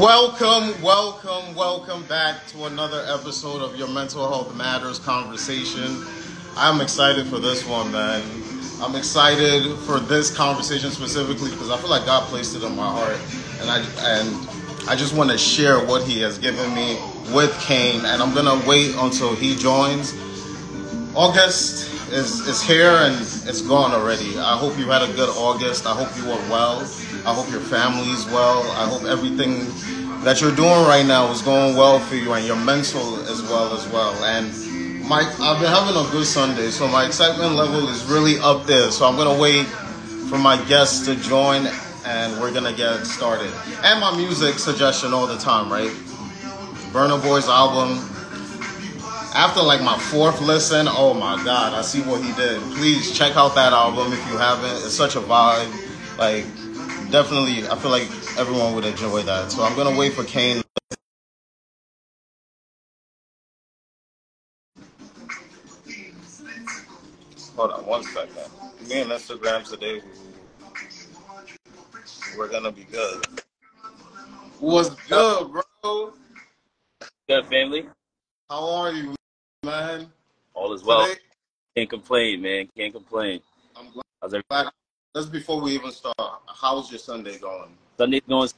[0.00, 6.06] Welcome, welcome, welcome back to another episode of your Mental Health Matters conversation.
[6.56, 8.22] I'm excited for this one, man.
[8.80, 12.90] I'm excited for this conversation specifically because I feel like God placed it in my
[12.90, 13.18] heart,
[13.60, 13.80] and I
[14.16, 16.98] and I just want to share what He has given me
[17.34, 20.14] with Kane, and I'm gonna wait until he joins.
[21.14, 24.38] August is is here and it's gone already.
[24.38, 25.84] I hope you had a good August.
[25.84, 26.88] I hope you are well.
[27.26, 28.62] I hope your family's well.
[28.72, 29.66] I hope everything
[30.24, 33.74] that you're doing right now is going well for you and your mental as well
[33.74, 34.12] as well.
[34.24, 34.48] And
[35.06, 38.90] my I've been having a good Sunday, so my excitement level is really up there.
[38.90, 39.66] So I'm gonna wait
[40.28, 41.66] for my guests to join
[42.06, 43.52] and we're gonna get started.
[43.82, 45.90] And my music suggestion all the time, right?
[46.92, 47.98] Burna Boy's album.
[49.32, 52.60] After like my fourth listen, oh my god, I see what he did.
[52.76, 54.84] Please check out that album if you haven't.
[54.84, 55.70] It's such a vibe.
[56.18, 56.44] Like
[57.10, 59.50] definitely, I feel like everyone would enjoy that.
[59.50, 60.62] So I'm gonna wait for Kane.
[67.56, 68.48] Hold on one second.
[68.88, 70.00] Me and Instagram today,
[72.38, 73.26] we're gonna be good.
[74.60, 75.50] What's good,
[75.82, 76.12] bro?
[77.28, 77.86] Good family.
[78.48, 79.14] How are you,
[79.64, 80.06] man?
[80.54, 81.06] All is well.
[81.06, 81.20] Today,
[81.76, 82.68] Can't complain, man.
[82.76, 83.40] Can't complain.
[83.76, 84.02] I'm glad.
[84.20, 84.70] How's every glad-
[85.12, 86.14] That's before we even start.
[86.46, 87.76] How's your Sunday going?
[87.98, 88.48] Sunday's going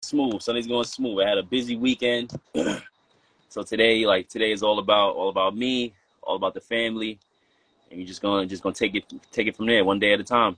[0.00, 0.40] smooth.
[0.40, 1.22] Sunday's going smooth.
[1.22, 2.32] I had a busy weekend.
[3.50, 5.92] so today, like today is all about all about me,
[6.22, 7.18] all about the family.
[7.90, 10.20] And you're just gonna just gonna take it take it from there, one day at
[10.20, 10.56] a time.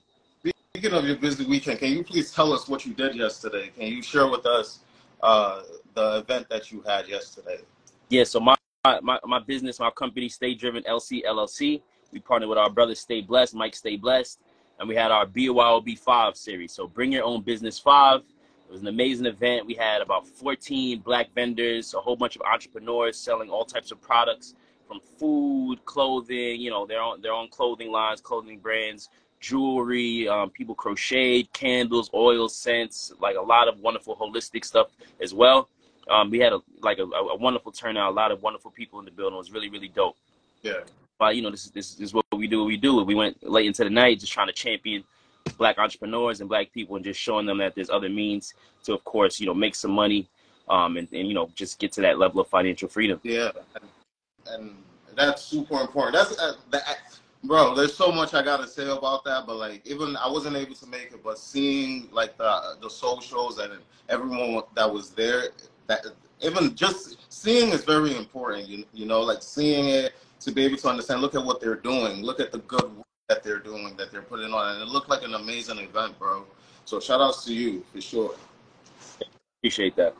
[0.73, 3.71] Speaking of your busy weekend, can you please tell us what you did yesterday?
[3.77, 4.79] Can you share with us
[5.21, 5.63] uh,
[5.95, 7.59] the event that you had yesterday?
[8.07, 11.81] Yeah, so my my, my business, my company, Stay Driven LC LLC.
[12.13, 14.39] We partnered with our brother Stay Blessed, Mike Stay Blessed,
[14.81, 16.71] and we had our BYOB 5 series.
[16.71, 18.21] So bring your own business 5.
[18.21, 19.67] It was an amazing event.
[19.67, 24.01] We had about 14 black vendors, a whole bunch of entrepreneurs selling all types of
[24.01, 24.55] products
[24.87, 30.49] from food, clothing, you know, their own their own clothing lines, clothing brands, jewelry, um,
[30.49, 34.87] people crocheted, candles, oil scents, like a lot of wonderful holistic stuff
[35.21, 35.69] as well.
[36.09, 39.05] Um, we had a like a, a wonderful turnout, a lot of wonderful people in
[39.05, 39.35] the building.
[39.35, 40.17] It was really really dope.
[40.63, 40.79] Yeah.
[41.19, 42.59] But you know, this is this is what we do.
[42.59, 43.03] What we do.
[43.03, 45.03] We went late into the night, just trying to champion
[45.57, 48.53] black entrepreneurs and black people, and just showing them that there's other means
[48.83, 50.27] to, of course, you know, make some money,
[50.69, 53.19] um, and, and you know, just get to that level of financial freedom.
[53.23, 53.51] Yeah,
[54.47, 54.75] and,
[55.15, 56.13] that's super important.
[56.13, 57.75] That's uh, that, bro.
[57.75, 60.87] There's so much I gotta say about that, but like even I wasn't able to
[60.87, 63.73] make it, but seeing like the the socials and
[64.07, 65.49] everyone that was there,
[65.87, 66.05] that
[66.41, 68.69] even just seeing is very important.
[68.69, 71.21] You you know, like seeing it to be able to understand.
[71.21, 72.21] Look at what they're doing.
[72.21, 75.09] Look at the good work that they're doing, that they're putting on, and it looked
[75.09, 76.45] like an amazing event, bro.
[76.85, 78.35] So shout outs to you for sure.
[79.59, 80.15] Appreciate that.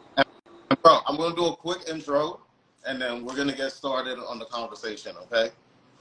[0.81, 2.39] Bro, I'm gonna do a quick intro,
[2.87, 5.15] and then we're gonna get started on the conversation.
[5.23, 5.49] Okay.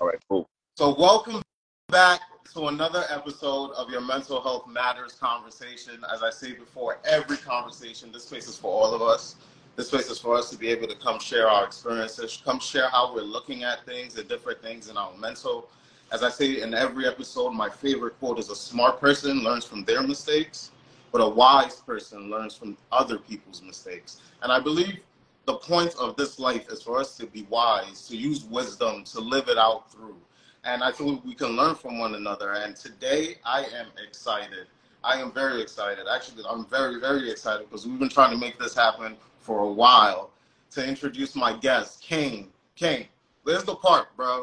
[0.01, 0.47] All right, cool.
[0.77, 1.43] So welcome
[1.89, 2.21] back
[2.55, 6.05] to another episode of your Mental Health Matters conversation.
[6.13, 9.37] As I say before, every conversation, this space is for all of us.
[9.77, 12.89] This space is for us to be able to come share our experiences, come share
[12.91, 15.69] how we're looking at things and different things in our mental.
[16.13, 19.85] As I say in every episode, my favorite quote is a smart person learns from
[19.85, 20.73] their mistakes,
[21.13, 24.21] but a wise person learns from other people's mistakes.
[24.43, 24.99] And I believe
[25.47, 29.21] the point of this life is for us to be wise, to use wisdom, to
[29.21, 30.17] live it out through.
[30.65, 32.53] And I feel we can learn from one another.
[32.53, 34.67] And today I am excited.
[35.03, 36.07] I am very excited.
[36.13, 39.73] Actually, I'm very, very excited because we've been trying to make this happen for a
[39.73, 40.31] while
[40.73, 42.49] to introduce my guest, Kane.
[42.77, 43.07] Kane,
[43.45, 44.43] there's the part, bro.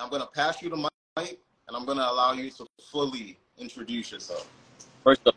[0.00, 3.38] I'm going to pass you the mic and I'm going to allow you to fully
[3.58, 4.48] introduce yourself.
[5.04, 5.34] First up,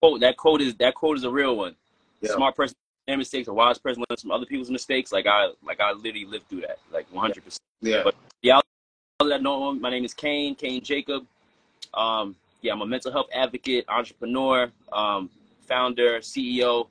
[0.00, 1.74] quote that quote is that quote is a real one.
[2.20, 2.32] Yeah.
[2.34, 2.74] Smart person
[3.08, 5.12] mistakes, a wise person learns from other people's mistakes.
[5.12, 7.44] Like I like I literally lived through that, like 100.
[7.44, 8.02] percent Yeah.
[8.04, 8.60] But yeah,
[9.20, 11.26] that know my name is Kane, Kane Jacob.
[11.94, 15.30] Um, yeah, I'm a mental health advocate, entrepreneur, um,
[15.66, 16.88] founder, CEO.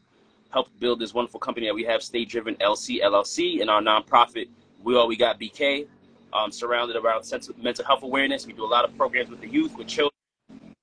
[0.51, 4.47] Helped build this wonderful company that we have, Stay Driven LC LLC, and our nonprofit.
[4.83, 5.85] We all we got BK,
[6.33, 8.47] um, surrounded around sense of mental health awareness.
[8.47, 10.11] We do a lot of programs with the youth, with children,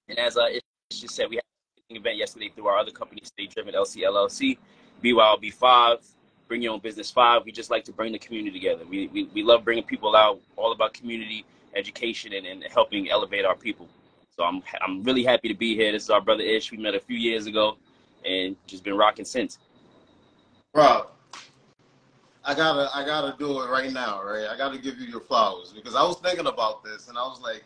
[0.09, 0.63] and as uh, it
[0.93, 1.43] just said, we had
[1.91, 4.57] an event yesterday through our other company, Stay Driven LC LLC,
[5.03, 5.99] BYOB five.
[6.47, 7.45] Bring your own business five.
[7.45, 8.85] We just like to bring the community together.
[8.89, 11.45] We, we, we love bringing people out, all about community
[11.75, 13.89] education and, and helping elevate our people.
[14.37, 15.93] So I'm I'm really happy to be here.
[15.93, 16.71] This is our brother Ish.
[16.71, 17.79] We met a few years ago,
[18.25, 19.59] and just been rocking since.
[20.75, 21.07] Bro,
[22.45, 24.47] I gotta I gotta do it right now, right?
[24.47, 27.41] I gotta give you your flowers because I was thinking about this and I was
[27.41, 27.65] like,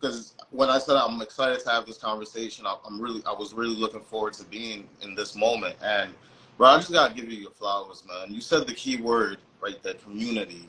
[0.00, 3.54] because when I said I'm excited to have this conversation, I, I'm really I was
[3.54, 5.76] really looking forward to being in this moment.
[5.82, 6.12] And
[6.56, 8.34] Bro, I just gotta give you your flowers, man.
[8.34, 10.68] You said the key word right there, community.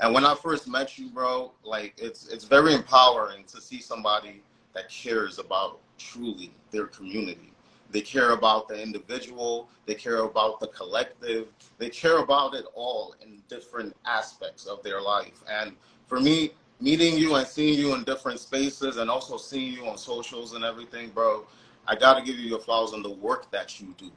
[0.00, 4.42] And when I first met you, bro, like it's it's very empowering to see somebody
[4.74, 7.52] that cares about truly their community.
[7.90, 11.48] They care about the individual, they care about the collective,
[11.78, 15.42] they care about it all in different aspects of their life.
[15.50, 15.74] And
[16.06, 19.96] for me, meeting you and seeing you in different spaces and also seeing you on
[19.96, 21.46] socials and everything, bro,
[21.86, 24.10] I gotta give you your flowers on the work that you do.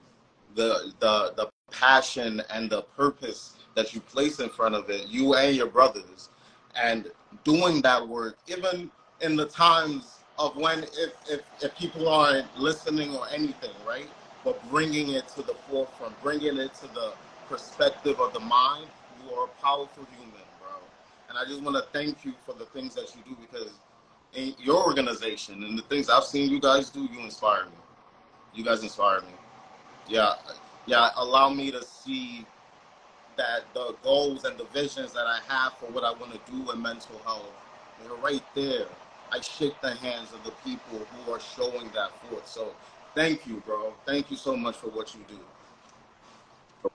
[0.55, 5.35] The the the passion and the purpose that you place in front of it, you
[5.35, 6.29] and your brothers,
[6.75, 7.09] and
[7.45, 13.15] doing that work, even in the times of when if, if, if people aren't listening
[13.15, 14.07] or anything, right?
[14.43, 17.13] But bringing it to the forefront, bringing it to the
[17.47, 18.87] perspective of the mind,
[19.23, 20.71] you are a powerful human, bro.
[21.29, 23.71] And I just want to thank you for the things that you do because
[24.33, 27.71] in your organization and the things I've seen you guys do, you inspire me.
[28.55, 29.33] You guys inspire me.
[30.07, 30.33] Yeah,
[30.87, 32.45] yeah, allow me to see
[33.37, 36.71] that the goals and the visions that I have for what I want to do
[36.71, 37.51] in mental health,
[38.01, 38.87] they're right there.
[39.31, 42.47] I shake the hands of the people who are showing that forth.
[42.47, 42.73] So
[43.15, 43.93] thank you, bro.
[44.05, 46.89] Thank you so much for what you do.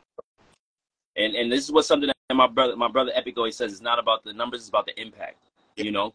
[1.17, 3.73] And and this is what something that my brother my brother Epic always says.
[3.73, 5.37] It's not about the numbers, it's about the impact.
[5.77, 6.15] You know,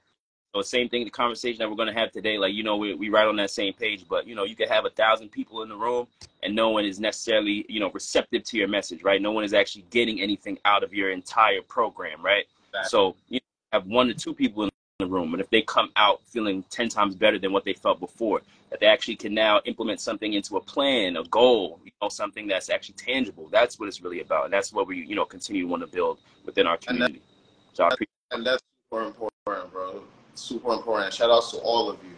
[0.53, 2.93] so same thing, the conversation that we're going to have today, like, you know, we,
[2.93, 5.63] we right on that same page, but, you know, you could have a thousand people
[5.63, 6.07] in the room
[6.43, 9.21] and no one is necessarily, you know, receptive to your message, right?
[9.21, 12.45] No one is actually getting anything out of your entire program, right?
[12.67, 12.89] Exactly.
[12.89, 13.39] So you
[13.71, 14.70] have one to two people in
[15.01, 15.33] the room.
[15.33, 18.79] And if they come out feeling 10 times better than what they felt before, that
[18.79, 22.69] they actually can now implement something into a plan, a goal, you know, something that's
[22.69, 23.49] actually tangible.
[23.51, 24.45] That's what it's really about.
[24.45, 27.15] And that's what we, you know, continue to want to build within our community.
[27.15, 30.03] And, that, so I appreciate and that's super important, bro
[30.35, 31.13] super important.
[31.13, 32.11] Shout outs to all of you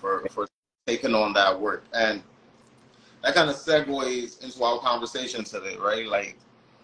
[0.00, 0.46] for, for
[0.86, 1.84] taking on that work.
[1.92, 2.22] And
[3.22, 6.06] that kind of segues into our conversation today, right?
[6.06, 6.36] Like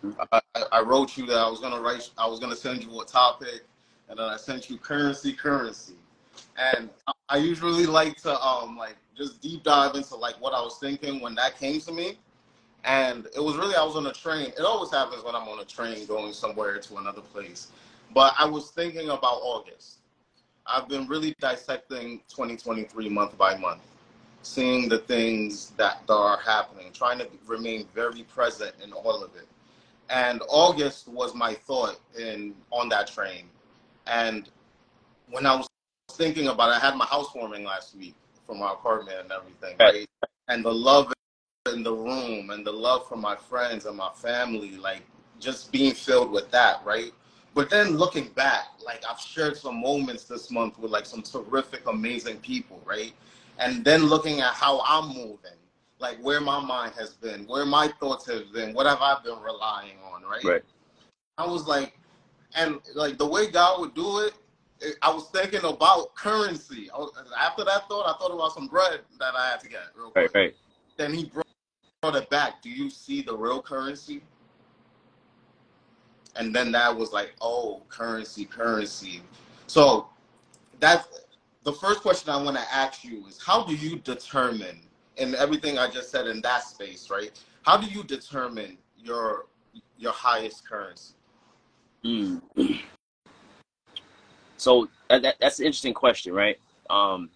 [0.05, 0.21] mm-hmm.
[0.33, 0.41] I,
[0.73, 3.63] I wrote you that I was gonna write I was gonna send you a topic
[4.11, 5.95] and then I sent you currency currency.
[6.59, 6.91] And
[7.29, 11.21] I usually like to um like just deep dive into like what I was thinking
[11.21, 12.19] when that came to me.
[12.85, 14.49] And it was really I was on a train.
[14.49, 17.69] It always happens when I'm on a train going somewhere to another place.
[18.13, 20.01] But I was thinking about August
[20.67, 23.83] I've been really dissecting 2023 month by month,
[24.43, 29.49] seeing the things that are happening, trying to remain very present in all of it.
[30.11, 33.45] And August was my thought in on that train.
[34.11, 34.49] And
[35.31, 35.69] when I was
[36.13, 38.15] thinking about it, I had my housewarming last week
[38.47, 40.09] for my apartment and everything, right?
[40.49, 41.13] And the love
[41.73, 45.03] in the room and the love from my friends and my family, like
[45.39, 47.13] just being filled with that, right?
[47.55, 51.87] But then looking back, like I've shared some moments this month with like some terrific,
[51.89, 53.13] amazing people, right?
[53.59, 55.59] And then looking at how I'm moving,
[56.01, 59.41] like where my mind has been, where my thoughts have been, what have I been
[59.41, 60.45] relying on, right?
[60.45, 60.63] Right.
[61.39, 61.95] I was like,
[62.55, 64.35] and like the way God would do it,
[65.03, 66.91] I was thinking about currency.
[66.97, 69.83] Was, after that thought, I thought about some bread that I had to get.
[69.95, 70.35] Real quick.
[70.35, 70.55] Right, right.
[70.97, 71.31] Then he
[72.03, 72.63] brought it back.
[72.63, 74.23] Do you see the real currency?
[76.37, 79.23] and then that was like, oh, currency, currency.
[79.67, 80.09] So
[80.79, 81.21] that's
[81.65, 84.81] the first question I want to ask you is how do you determine
[85.17, 87.31] in everything I just said in that space, right?
[87.63, 89.47] How do you determine your
[89.99, 91.15] your highest currency?
[92.05, 92.43] Mm.
[94.57, 96.59] So that, that's an interesting question, right?
[96.91, 97.31] Um,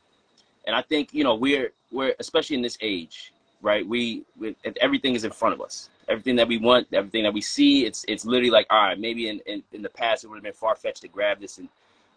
[0.67, 3.87] and I think you know we're we're especially in this age, right?
[3.89, 7.41] We, we everything is in front of us everything that we want, everything that we
[7.41, 7.87] see.
[7.87, 10.43] It's it's literally like, all right, maybe in, in, in the past it would have
[10.43, 11.69] been far fetched to grab this, and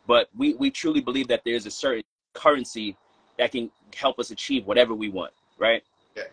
[0.05, 2.95] but we we truly believe that there's a certain currency
[3.37, 5.83] that can help us achieve whatever we want, right?
[6.15, 6.23] Yeah.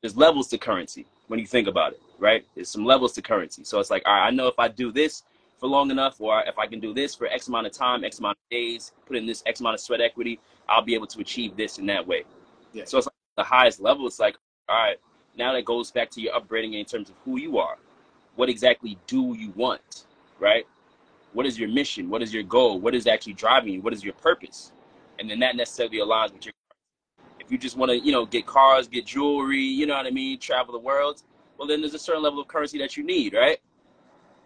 [0.00, 2.44] There's levels to currency when you think about it, right?
[2.54, 3.64] There's some levels to currency.
[3.64, 5.24] So it's like, all right, I know if I do this
[5.58, 8.18] for long enough, or if I can do this for X amount of time, X
[8.18, 11.20] amount of days, put in this X amount of sweat equity, I'll be able to
[11.20, 12.24] achieve this in that way.
[12.72, 12.84] Yeah.
[12.84, 14.06] So it's like the highest level.
[14.06, 14.36] It's like,
[14.68, 14.96] all right,
[15.36, 17.76] now that goes back to your upbringing in terms of who you are.
[18.34, 20.04] What exactly do you want,
[20.38, 20.66] right?
[21.32, 22.10] What is your mission?
[22.10, 22.78] What is your goal?
[22.80, 23.80] What is actually driving you?
[23.80, 24.72] What is your purpose?
[25.18, 26.52] And then that necessarily aligns with your.
[27.40, 30.10] If you just want to, you know, get cars, get jewelry, you know what I
[30.10, 31.22] mean, travel the world,
[31.58, 33.58] well, then there's a certain level of currency that you need, right?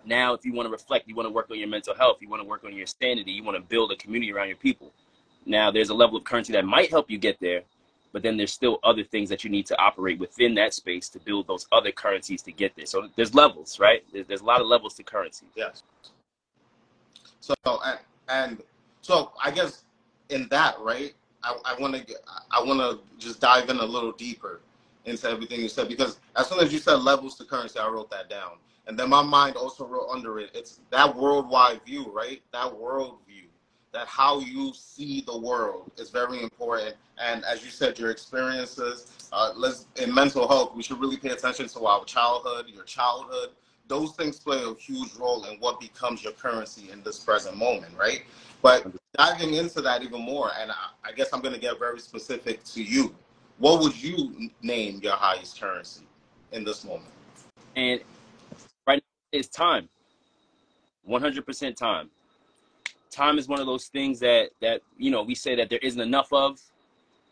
[0.04, 2.28] Now, if you want to reflect, you want to work on your mental health, you
[2.28, 4.92] want to work on your sanity, you want to build a community around your people.
[5.46, 7.62] Now, there's a level of currency that might help you get there,
[8.12, 11.18] but then there's still other things that you need to operate within that space to
[11.20, 12.86] build those other currencies to get there.
[12.86, 14.02] So there's levels, right?
[14.12, 15.46] There's, there's a lot of levels to currency.
[15.54, 15.82] Yes.
[17.40, 18.62] So and, and
[19.02, 19.84] so I guess
[20.28, 21.14] in that, right?
[21.42, 22.14] I, want to
[22.50, 24.60] I want to just dive in a little deeper.
[25.06, 28.10] into everything you said because as soon as you said levels to currency, I wrote
[28.10, 28.52] that down.
[28.90, 32.42] And then my mind also wrote under it, it's that worldwide view, right?
[32.52, 33.44] That world view,
[33.92, 36.96] that how you see the world is very important.
[37.16, 41.28] And as you said, your experiences, uh, let's, in mental health, we should really pay
[41.28, 43.50] attention to our childhood, your childhood.
[43.86, 47.96] Those things play a huge role in what becomes your currency in this present moment,
[47.96, 48.24] right?
[48.60, 52.00] But diving into that even more, and I, I guess I'm going to get very
[52.00, 53.14] specific to you.
[53.58, 56.02] What would you name your highest currency
[56.50, 57.12] in this moment?
[57.76, 58.00] And
[59.32, 59.88] it's time.
[61.08, 62.10] 100% time.
[63.10, 66.00] Time is one of those things that that you know we say that there isn't
[66.00, 66.60] enough of,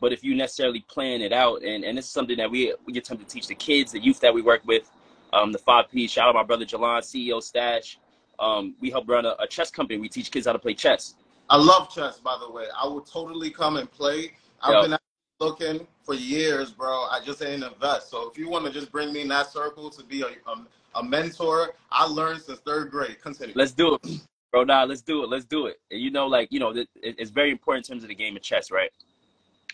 [0.01, 2.93] but if you necessarily plan it out, and and this is something that we we
[2.93, 4.91] get time to teach the kids, the youth that we work with,
[5.33, 6.09] um, the five P.
[6.09, 8.01] Shout out my brother Jalon, CEO Stash.
[8.41, 10.01] Um, we help run a, a chess company.
[10.01, 11.15] We teach kids how to play chess.
[11.49, 12.65] I love chess, by the way.
[12.77, 14.33] I will totally come and play.
[14.61, 14.83] I've Yo.
[14.83, 14.99] been
[15.41, 17.05] looking for years, bro.
[17.05, 18.11] I just ain't invest.
[18.11, 20.67] So if you want to just bring me in that circle to be a, a,
[20.99, 23.21] a mentor, I learned since third grade.
[23.23, 23.55] Continue.
[23.57, 24.65] Let's do it, bro.
[24.65, 25.31] Nah, let's do it.
[25.31, 25.81] Let's do it.
[25.91, 28.37] And you know, like you know, it, it's very important in terms of the game
[28.37, 28.91] of chess, right?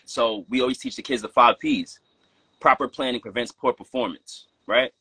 [0.05, 1.99] So we always teach the kids the five P's.
[2.59, 4.91] Proper planning prevents poor performance, right?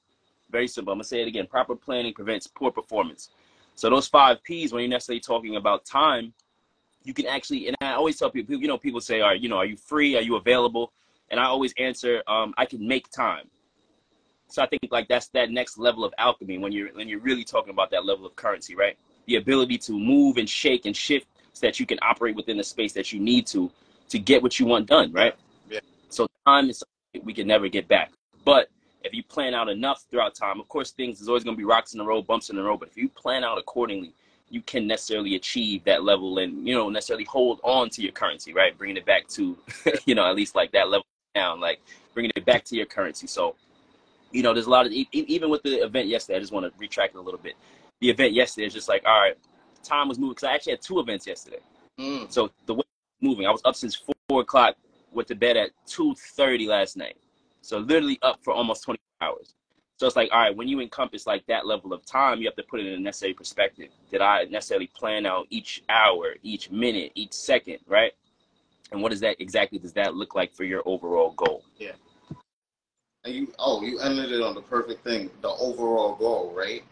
[0.51, 0.93] Very simple.
[0.93, 1.47] I'm gonna say it again.
[1.47, 3.31] Proper planning prevents poor performance.
[3.75, 6.33] So those five P's, when you're necessarily talking about time,
[7.03, 9.59] you can actually, and I always tell people, you know, people say, "Are you know,
[9.59, 10.17] are you free?
[10.17, 10.93] Are you available?"
[11.31, 13.51] And I always answer, um, "I can make time."
[14.49, 17.45] So I think like that's that next level of alchemy when you're when you're really
[17.45, 18.97] talking about that level of currency, right?
[19.27, 22.65] The ability to move and shake and shift so that you can operate within the
[22.65, 23.71] space that you need to
[24.11, 25.35] to get what you want done, right?
[25.71, 25.81] Yeah.
[26.09, 28.13] So time is something we can never get back.
[28.45, 28.69] But
[29.03, 31.65] if you plan out enough throughout time, of course, things is always going to be
[31.65, 32.81] rocks in the road, bumps in the road.
[32.81, 34.15] But if you plan out accordingly,
[34.51, 38.53] you can necessarily achieve that level and you know necessarily hold on to your currency,
[38.53, 38.77] right?
[38.77, 39.57] Bringing it back to
[40.07, 41.81] you know at least like that level down, like
[42.13, 43.27] bringing it back to your currency.
[43.27, 43.57] So
[44.35, 46.37] you know, there's a lot of even with the event yesterday.
[46.37, 47.55] I just want to retract it a little bit.
[48.01, 49.37] The event yesterday is just like all right,
[49.85, 51.61] time was moving because I actually had two events yesterday.
[51.99, 52.31] Mm.
[52.31, 52.83] So the way
[53.21, 54.77] moving, I was up since four o'clock,
[55.13, 57.17] went to bed at two thirty last night.
[57.61, 59.55] So literally up for almost twenty hours.
[59.99, 62.57] So it's like, all right, when you encompass like that level of time, you have
[62.57, 63.91] to put it in a necessary perspective.
[64.11, 68.13] Did I necessarily plan out each hour, each minute, each second, right?
[68.91, 71.65] And what does that exactly does that look like for your overall goal?
[71.79, 71.93] Yeah.
[73.25, 76.83] And you oh, you ended it on the perfect thing, the overall goal, right?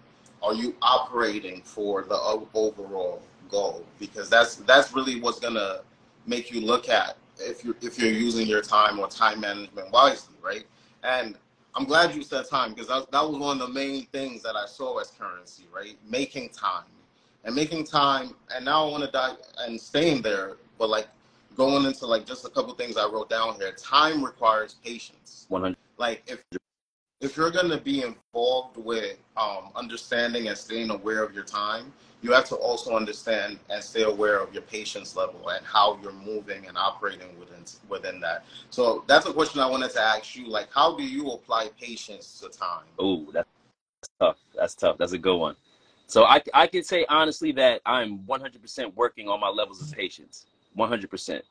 [0.43, 2.17] Are you operating for the
[2.55, 3.85] overall goal?
[3.99, 5.81] Because that's that's really what's gonna
[6.27, 10.35] make you look at if you if you're using your time or time management wisely,
[10.43, 10.65] right?
[11.03, 11.37] And
[11.75, 14.57] I'm glad you said time because that, that was one of the main things that
[14.57, 15.97] I saw as currency, right?
[16.09, 16.85] Making time
[17.45, 18.35] and making time.
[18.55, 21.09] And now I want to die and staying there, but like
[21.57, 23.73] going into like just a couple things I wrote down here.
[23.73, 25.47] Time requires patience.
[25.49, 25.77] 100.
[26.03, 26.43] Like if
[27.21, 31.93] if you're going to be involved with um, understanding and staying aware of your time,
[32.23, 36.11] you have to also understand and stay aware of your patience level and how you're
[36.11, 38.45] moving and operating within within that.
[38.71, 40.49] So that's a question I wanted to ask you.
[40.49, 42.87] Like, how do you apply patience to time?
[42.99, 43.49] Oh, that's
[44.19, 44.39] tough.
[44.57, 44.99] That's tough.
[44.99, 45.55] That's a good one.
[46.09, 50.47] So I I can say honestly that I'm 100% working on my levels of patience.
[50.77, 51.43] 100%.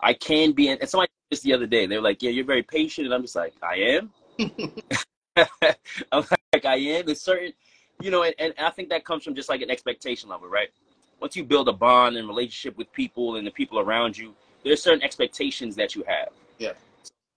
[0.00, 2.62] I can be, and somebody just the other day, they were like, "Yeah, you're very
[2.62, 4.10] patient," and I'm just like, "I am."
[6.12, 7.06] I'm like, I am.
[7.06, 7.52] There's certain,
[8.00, 10.68] you know, and, and I think that comes from just like an expectation level, right?
[11.20, 14.82] Once you build a bond and relationship with people and the people around you, there's
[14.82, 16.28] certain expectations that you have.
[16.58, 16.72] Yeah.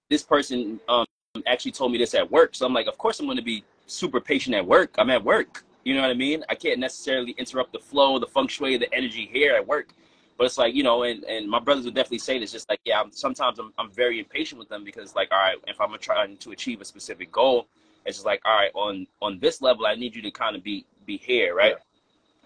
[0.10, 1.06] This person um,
[1.48, 3.64] actually told me this at work, so I'm like, of course I'm going to be
[3.86, 4.96] super patient at work.
[4.98, 5.64] I'm at work.
[5.84, 6.44] You know what I mean?
[6.50, 9.94] I can't necessarily interrupt the flow, the feng shui, the energy here at work.
[10.40, 12.80] But it's like, you know, and, and my brothers would definitely say this, just like,
[12.86, 15.94] yeah, I'm, sometimes I'm, I'm very impatient with them because like, all right, if I'm
[16.00, 17.68] trying to achieve a specific goal,
[18.06, 20.64] it's just like, all right, on, on this level, I need you to kind of
[20.64, 21.56] be, be here.
[21.56, 21.74] Right.
[21.74, 21.84] Yeah.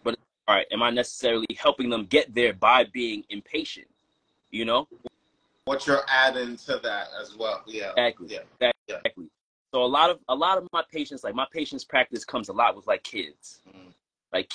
[0.04, 3.86] But all right, am I necessarily helping them get there by being impatient?
[4.50, 4.88] You know?
[5.66, 7.62] What you're adding to that as well.
[7.68, 7.92] Yeah.
[7.96, 8.40] Exactly.
[8.60, 8.72] Yeah.
[8.88, 9.28] Exactly.
[9.72, 12.54] So a lot of, a lot of my patience, like my patience practice comes a
[12.54, 13.62] lot with like kids.
[13.70, 13.94] Mm.
[14.34, 14.52] Like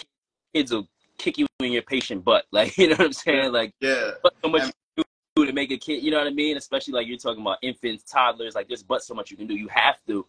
[0.53, 2.47] kids will kick you in your patient butt.
[2.53, 3.53] Like, you know what I'm saying?
[3.53, 4.13] Like, yeah.
[4.43, 5.05] so much you
[5.37, 6.57] do to make a kid, you know what I mean?
[6.57, 9.55] Especially like you're talking about infants, toddlers, like there's but so much you can do.
[9.55, 10.25] You have to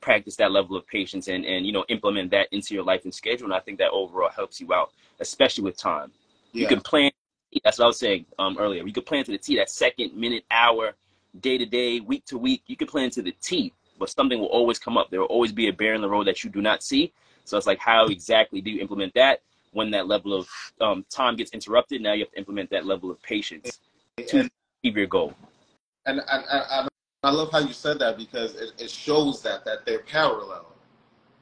[0.00, 3.14] practice that level of patience and, and, you know, implement that into your life and
[3.14, 3.46] schedule.
[3.46, 6.12] And I think that overall helps you out, especially with time.
[6.52, 6.62] Yeah.
[6.62, 7.10] You can plan.
[7.62, 8.86] That's what I was saying um, earlier.
[8.86, 10.94] You can plan to the T that second, minute, hour,
[11.40, 12.62] day to day, week to week.
[12.66, 15.10] You can plan to the T, but something will always come up.
[15.10, 17.12] There will always be a bear in the road that you do not see.
[17.44, 19.42] So it's like, how exactly do you implement that?
[19.74, 20.48] When that level of
[20.80, 23.80] um, time gets interrupted, now you have to implement that level of patience
[24.16, 24.50] to and,
[24.82, 25.34] achieve your goal.
[26.06, 26.88] And I, I, I
[27.24, 30.66] I love how you said that because it, it shows that that they're parallel.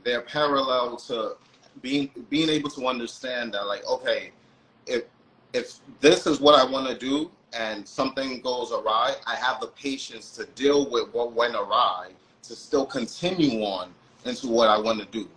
[0.05, 1.35] They're parallel to
[1.81, 4.31] being being able to understand that like okay,
[4.87, 5.05] if
[5.53, 9.67] if this is what I want to do and something goes awry, I have the
[9.69, 12.11] patience to deal with what went awry
[12.45, 13.93] to still continue on
[14.25, 15.29] into what I want to do,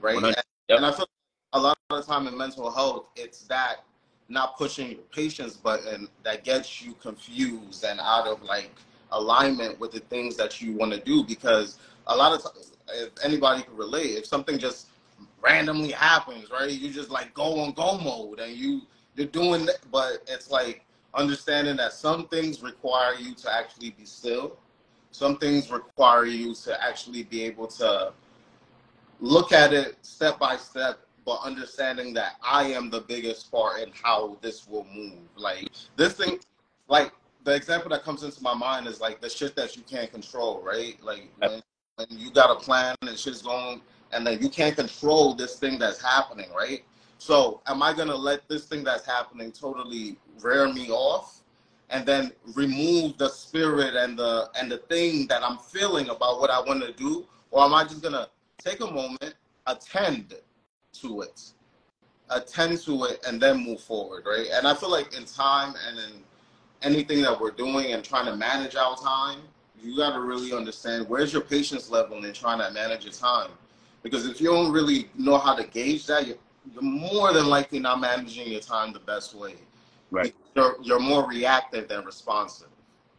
[0.00, 0.16] right?
[0.16, 0.26] And,
[0.68, 0.78] yep.
[0.78, 1.06] and, I feel
[1.52, 3.84] a lot of the time in mental health, it's that
[4.28, 8.70] not pushing your patience button that gets you confused and out of like
[9.12, 13.10] alignment with the things that you want to do because a lot of times, if
[13.24, 14.88] anybody can relate, if something just
[15.42, 16.70] randomly happens, right?
[16.70, 18.82] You just like go on go mode and you
[19.14, 24.04] you're doing that, but it's like understanding that some things require you to actually be
[24.04, 24.56] still.
[25.10, 28.12] Some things require you to actually be able to
[29.20, 33.90] look at it step by step, but understanding that I am the biggest part in
[33.92, 35.20] how this will move.
[35.36, 36.38] Like this thing,
[36.88, 37.12] like
[37.44, 40.62] the example that comes into my mind is like the shit that you can't control,
[40.62, 41.02] right?
[41.02, 41.62] Like when,
[41.96, 43.80] when you got a plan and shit's going,
[44.12, 46.84] and then you can't control this thing that's happening, right?
[47.18, 51.42] So am I gonna let this thing that's happening totally rear me off
[51.90, 56.50] and then remove the spirit and the and the thing that I'm feeling about what
[56.50, 57.26] I want to do?
[57.50, 59.34] Or am I just gonna take a moment,
[59.66, 60.34] attend
[60.94, 61.40] to it,
[62.30, 64.46] attend to it, and then move forward, right?
[64.52, 66.22] And I feel like in time and in
[66.82, 69.40] anything that we're doing and trying to manage our time,
[69.82, 73.50] you got to really understand where's your patience level in trying to manage your time.
[74.02, 76.36] Because if you don't really know how to gauge that, you're,
[76.72, 79.54] you're more than likely not managing your time the best way.
[80.10, 80.34] Right.
[80.54, 82.68] You're, you're more reactive than responsive.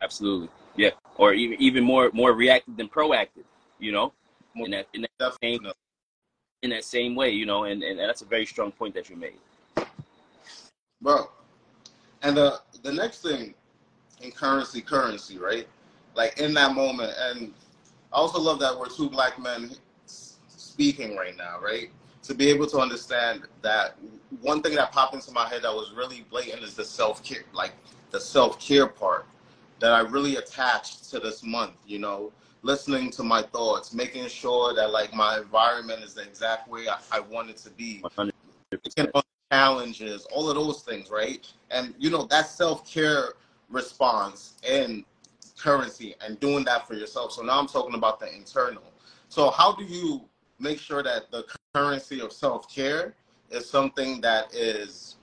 [0.02, 0.50] Absolutely.
[0.76, 0.92] Yeah.
[1.18, 3.46] Or even even more more reactive than proactive.
[3.80, 4.14] You know,
[4.56, 5.60] in that in that same
[6.64, 7.30] in that same way.
[7.30, 9.38] You know, and and that's a very strong point that you made.
[11.02, 11.30] Bro,
[12.24, 13.54] and the the next thing
[14.22, 15.68] in currency, currency, right?
[16.16, 17.54] Like in that moment, and
[18.12, 19.72] I also love that we're two black men
[20.06, 21.90] speaking right now, right?
[22.24, 23.96] To be able to understand that
[24.42, 27.44] one thing that popped into my head that was really blatant is the self care,
[27.54, 27.74] like
[28.12, 29.26] the self care part
[29.80, 32.32] that I really attached to this month, you know,
[32.64, 36.98] listening to my thoughts, making sure that like my environment is the exact way I,
[37.12, 38.04] I want it to be.
[38.18, 38.32] 100%.
[39.52, 41.48] Challenges, all of those things, right?
[41.70, 43.34] And you know, that self care
[43.70, 45.06] response and
[45.60, 47.34] currency and doing that for yourself.
[47.34, 48.82] So now I'm talking about the internal.
[49.30, 50.28] So how do you
[50.60, 51.46] make sure that the
[51.76, 53.14] currency of self care
[53.52, 55.18] is something that is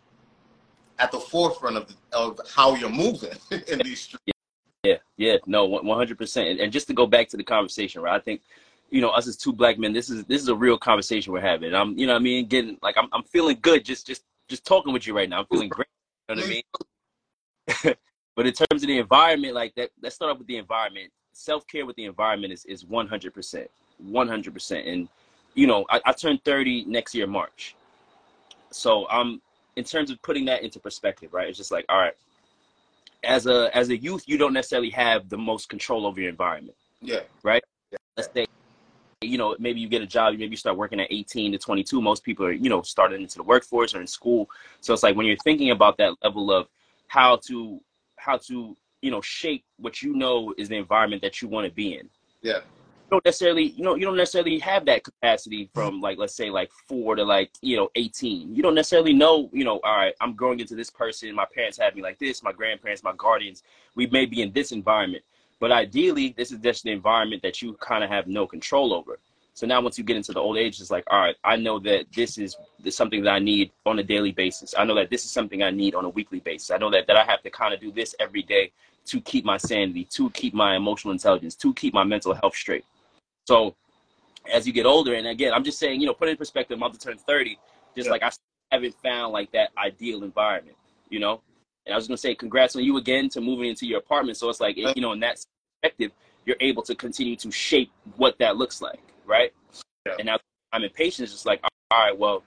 [1.00, 3.33] at the forefront of, of how you're moving
[3.68, 4.39] in these streets.
[4.83, 6.61] Yeah, yeah, no, one hundred percent.
[6.61, 8.14] And just to go back to the conversation, right?
[8.14, 8.40] I think,
[8.90, 11.40] you know, us as two black men, this is this is a real conversation we're
[11.40, 11.75] having.
[11.75, 14.93] I'm, you know, I mean, getting like I'm, I'm feeling good just just just talking
[14.93, 15.40] with you right now.
[15.40, 15.88] I'm feeling great.
[16.29, 17.97] You know what I mean?
[18.37, 21.12] but in terms of the environment, like that, let's start off with the environment.
[21.33, 24.87] Self care with the environment is is one hundred percent, one hundred percent.
[24.87, 25.09] And
[25.55, 27.75] you know, I, I turn 30 next year, March.
[28.71, 29.43] So I'm
[29.77, 31.49] in terms of putting that into perspective, right?
[31.49, 32.14] It's just like, all right,
[33.25, 36.77] as a as a youth, you don't necessarily have the most control over your environment.
[37.01, 37.21] Yeah.
[37.43, 37.63] Right?
[37.91, 37.99] Yeah.
[38.17, 38.47] Let's say,
[39.21, 42.01] you know, maybe you get a job, maybe you start working at 18 to 22.
[42.01, 44.49] Most people are, you know, starting into the workforce or in school.
[44.81, 46.69] So it's like when you're thinking about that level of
[47.09, 47.81] how to
[48.17, 51.73] how to, you know, shape what you know is the environment that you want to
[51.73, 52.09] be in.
[52.43, 52.61] Yeah
[53.11, 56.70] don't necessarily you know you don't necessarily have that capacity from like let's say like
[56.88, 60.35] four to like you know 18 you don't necessarily know you know all right i'm
[60.35, 61.35] growing into this person.
[61.35, 62.42] My parents have me like this.
[62.42, 63.62] My grandparents my guardians.
[63.94, 65.25] We may be in this environment.
[65.59, 69.18] But ideally this is just the environment that you kind of have no control over.
[69.55, 71.79] So now once you get into the old age it's like all right i know
[71.81, 74.75] that this is, this is something that i need on a daily basis.
[74.79, 76.70] I know that this is something i need on a weekly basis.
[76.70, 78.73] I know that, that i have to kind of do this every day
[79.07, 82.85] to keep my sanity to keep my emotional intelligence to keep my mental health straight
[83.51, 83.75] so
[84.53, 86.77] as you get older, and again, I'm just saying, you know, put it in perspective,
[86.77, 87.59] I'm about to turn 30,
[87.97, 88.13] just yeah.
[88.13, 88.31] like I
[88.71, 90.77] haven't found like that ideal environment,
[91.09, 91.41] you know?
[91.85, 94.39] And I was gonna say, congrats on you again to moving into your apartment.
[94.39, 95.45] So it's like, you know, in that
[95.83, 96.13] perspective,
[96.47, 99.53] you're able to continue to shape what that looks like, right?
[100.07, 100.15] Yeah.
[100.19, 100.37] And now
[100.73, 101.25] I'm impatient.
[101.25, 101.61] It's just like,
[101.91, 102.45] all right, well,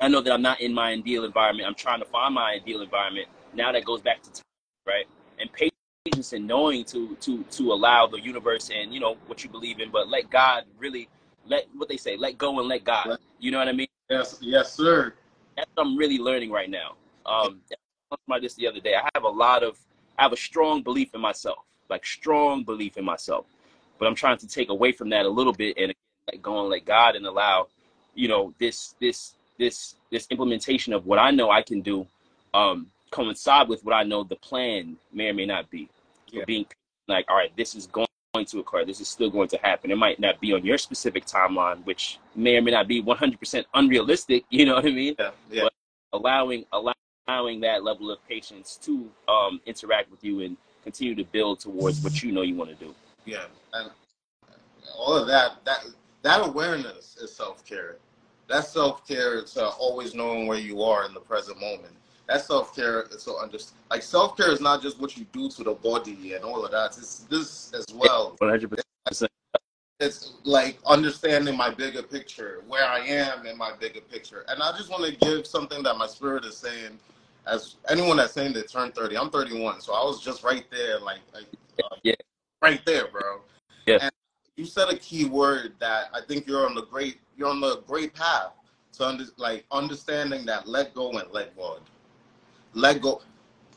[0.00, 1.66] I know that I'm not in my ideal environment.
[1.66, 3.26] I'm trying to find my ideal environment.
[3.54, 4.44] Now that goes back to time,
[4.86, 5.06] right?
[5.40, 5.77] And patience
[6.10, 9.80] patience and knowing to to to allow the universe and you know what you believe
[9.80, 11.08] in, but let God really
[11.46, 13.18] let what they say, let go and let God.
[13.38, 13.88] You know what I mean?
[14.10, 15.14] Yes, yes, sir.
[15.56, 16.94] That's what I'm really learning right now.
[17.26, 17.60] Um,
[18.26, 18.94] about this the other day.
[18.94, 19.78] I have a lot of,
[20.18, 23.46] I have a strong belief in myself, like strong belief in myself,
[23.98, 25.94] but I'm trying to take away from that a little bit and
[26.30, 27.68] let go and let God and allow,
[28.14, 32.06] you know, this this this this implementation of what I know I can do,
[32.54, 35.88] um, coincide with what I know the plan may or may not be.
[36.32, 36.44] Yeah.
[36.46, 36.66] being
[37.08, 38.84] like, all right, this is going to occur.
[38.84, 39.90] This is still going to happen.
[39.90, 43.64] It might not be on your specific timeline, which may or may not be 100%
[43.74, 44.44] unrealistic.
[44.50, 45.14] You know what I mean?
[45.18, 45.62] Yeah, yeah.
[45.62, 45.72] But
[46.12, 51.60] allowing allowing that level of patience to um, interact with you and continue to build
[51.60, 52.94] towards what you know you want to do.
[53.24, 53.90] Yeah, and
[54.96, 55.84] all of that that
[56.22, 57.96] that awareness is self care.
[58.48, 61.94] That self care is uh, always knowing where you are in the present moment.
[62.28, 63.58] That self care is so under
[63.90, 66.70] like self care is not just what you do to the body and all of
[66.72, 66.96] that.
[66.98, 68.36] It's this as well.
[68.38, 68.70] One hundred
[69.06, 69.30] percent.
[70.00, 74.70] It's like understanding my bigger picture, where I am in my bigger picture, and I
[74.76, 76.98] just want to give something that my spirit is saying.
[77.46, 81.00] As anyone that's saying they turned thirty, I'm 31, so I was just right there,
[81.00, 81.46] like, like
[81.82, 82.12] uh, yeah,
[82.60, 83.40] right there, bro.
[83.86, 83.98] Yeah.
[84.02, 84.12] And
[84.56, 87.80] you said a key word that I think you're on the great you're on the
[87.86, 88.52] great path
[88.94, 91.80] to under, like understanding that let go and let God.
[92.74, 93.22] Let go.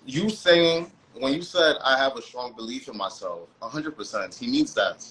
[0.05, 4.35] You saying when you said I have a strong belief in myself, hundred percent.
[4.35, 5.05] He needs that.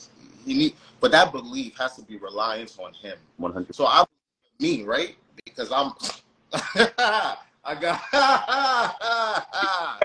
[0.45, 3.16] He need, but that belief has to be reliance on him.
[3.37, 3.75] one hundred.
[3.75, 4.05] So I,
[4.59, 5.16] me, right?
[5.45, 5.93] Because I'm,
[7.64, 8.01] I got.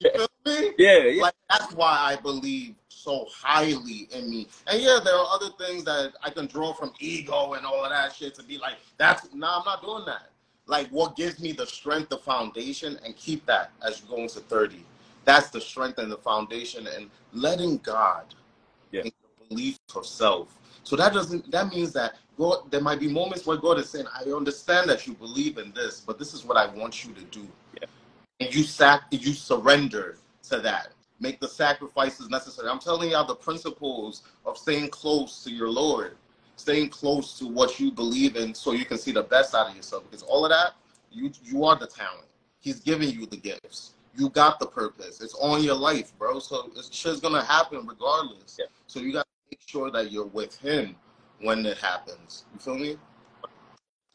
[0.00, 0.70] you feel me?
[0.78, 1.22] Yeah, yeah.
[1.22, 4.48] Like that's why I believe so highly in me.
[4.66, 7.90] And yeah, there are other things that I can draw from ego and all of
[7.90, 10.30] that shit to be like, that's no, nah, I'm not doing that.
[10.66, 14.40] Like what gives me the strength, the foundation, and keep that as you go into
[14.40, 14.84] 30.
[15.24, 18.34] That's the strength and the foundation and letting God
[18.92, 19.02] Yeah.
[19.02, 19.78] and your belief.
[20.84, 24.06] So that doesn't that means that God there might be moments where God is saying,
[24.14, 27.22] I understand that you believe in this, but this is what I want you to
[27.22, 27.48] do.
[27.74, 27.88] Yeah.
[28.40, 30.18] And you sac you surrender
[30.50, 30.88] to that
[31.20, 32.68] make the sacrifices necessary.
[32.68, 36.16] I'm telling y'all the principles of staying close to your Lord,
[36.56, 39.76] staying close to what you believe in so you can see the best out of
[39.76, 40.04] yourself.
[40.10, 40.72] Because all of that,
[41.12, 42.26] you you are the talent.
[42.60, 43.92] He's giving you the gifts.
[44.16, 45.20] You got the purpose.
[45.20, 46.38] It's on your life, bro.
[46.38, 48.56] So it's shit's gonna happen regardless.
[48.58, 48.66] Yeah.
[48.86, 50.96] So you gotta make sure that you're with him
[51.40, 52.44] when it happens.
[52.52, 52.96] You feel me?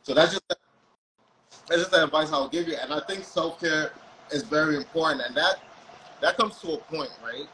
[0.04, 0.44] So that's just
[1.68, 2.76] that's just the advice I'll give you.
[2.82, 3.94] And I think self care
[4.32, 5.22] is very important.
[5.22, 5.58] And that
[6.22, 7.48] that comes to a point, right?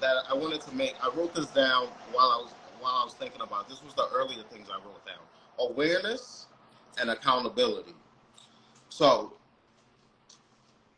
[0.00, 0.94] That I wanted to make.
[1.02, 3.68] I wrote this down while I was while I was thinking about.
[3.68, 5.22] This was the earlier things I wrote down:
[5.58, 6.46] awareness
[7.00, 7.94] and accountability.
[8.88, 9.34] So,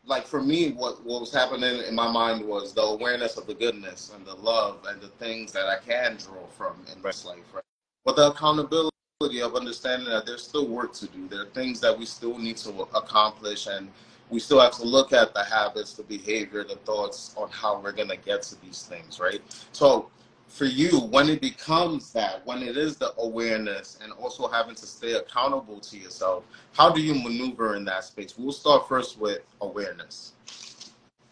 [0.07, 3.55] like for me, what what was happening in my mind was the awareness of the
[3.55, 7.39] goodness and the love and the things that I can draw from in this life,
[7.53, 7.65] right?
[8.05, 8.93] But the accountability
[9.41, 11.29] of understanding that there's still work to do.
[11.29, 13.89] There are things that we still need to accomplish and
[14.31, 17.93] we still have to look at the habits, the behavior, the thoughts on how we're
[17.93, 19.41] going to get to these things, right?
[19.73, 20.11] So,
[20.53, 24.87] for you, when it becomes that, when it is the awareness and also having to
[24.87, 28.37] stay accountable to yourself, how do you maneuver in that space?
[28.37, 30.33] We'll start first with awareness.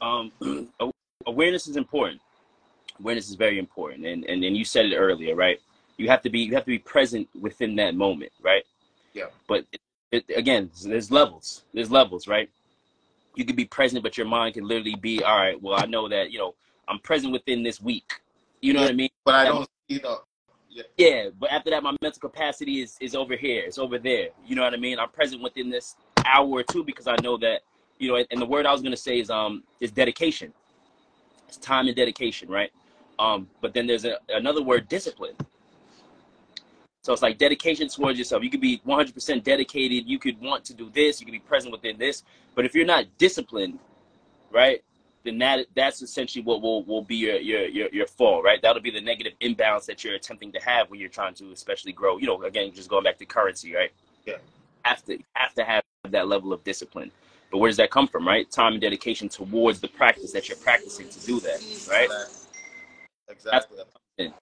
[0.01, 0.33] Um,
[1.27, 2.21] awareness is important.
[2.99, 5.59] Awareness is very important, and, and and you said it earlier, right?
[5.97, 8.65] You have to be you have to be present within that moment, right?
[9.15, 9.27] Yeah.
[9.49, 9.81] But it,
[10.13, 11.65] it, again, there's levels.
[11.73, 12.51] There's levels, right?
[13.35, 16.09] you could be present, but your mind can literally be, all right, well, I know
[16.09, 16.55] that, you know,
[16.89, 18.21] I'm present within this week.
[18.61, 19.09] You know yeah, what I mean?
[19.25, 20.19] But I don't see the.
[20.73, 20.83] Yeah.
[20.97, 23.65] yeah, but after that, my mental capacity is, is over here.
[23.67, 24.29] It's over there.
[24.47, 25.01] You know what I mean?
[25.01, 27.63] I'm present within this hour or two because I know that,
[27.99, 30.53] you know, and the word I was going to say is um is dedication.
[31.49, 32.71] It's time and dedication, right?
[33.19, 35.35] Um, but then there's a, another word, discipline.
[37.03, 38.43] So it's like dedication towards yourself.
[38.45, 40.07] You could be 100% dedicated.
[40.07, 41.21] You could want to do this.
[41.21, 42.23] You could be present within this.
[42.55, 43.79] But if you're not disciplined,
[44.53, 44.83] right,
[45.25, 48.61] then that that's essentially what will, will be your, your your your fall, right?
[48.63, 51.93] That'll be the negative imbalance that you're attempting to have when you're trying to especially
[51.93, 52.19] grow.
[52.19, 53.93] You know, again, just going back to currency, right?
[54.27, 54.37] Yeah.
[54.85, 57.11] Have to have to have that level of discipline.
[57.51, 58.51] But where does that come from, right?
[58.51, 62.09] Time and dedication towards the practice that you're practicing to do that, right?
[63.29, 63.79] Exactly.
[64.19, 64.35] exactly.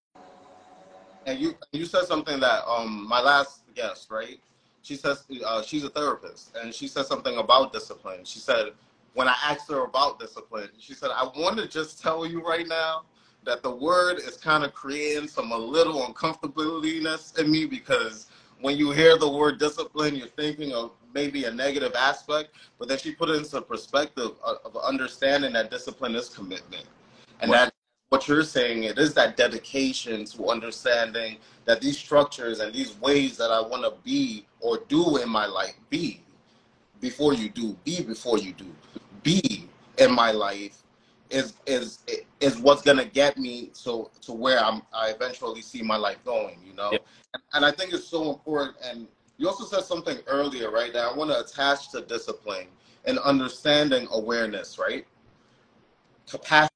[1.26, 4.38] And you you said something that um my last guest, right?
[4.82, 8.24] She says uh, she's a therapist, and she said something about discipline.
[8.24, 8.72] She said
[9.18, 12.68] when I asked her about discipline, she said I want to just tell you right
[12.68, 13.02] now
[13.44, 18.28] that the word is kind of creating some a little uncomfortabilityness in me because
[18.60, 22.96] when you hear the word discipline, you're thinking of maybe a negative aspect, but then
[22.96, 26.84] she put it into perspective of, of understanding that discipline is commitment,
[27.40, 27.72] and that
[28.10, 33.36] what you're saying it is that dedication to understanding that these structures and these ways
[33.36, 36.20] that I want to be or do in my life be
[37.00, 38.66] before you do be before you do
[39.22, 40.82] be in my life
[41.30, 41.98] is is
[42.40, 46.58] is what's gonna get me to to where I'm I eventually see my life going
[46.66, 47.06] you know Yep.
[47.34, 51.04] and, and I think it's so important and you also said something earlier right that
[51.04, 52.66] I want to attach to discipline
[53.04, 55.06] and understanding awareness right
[56.26, 56.68] capacity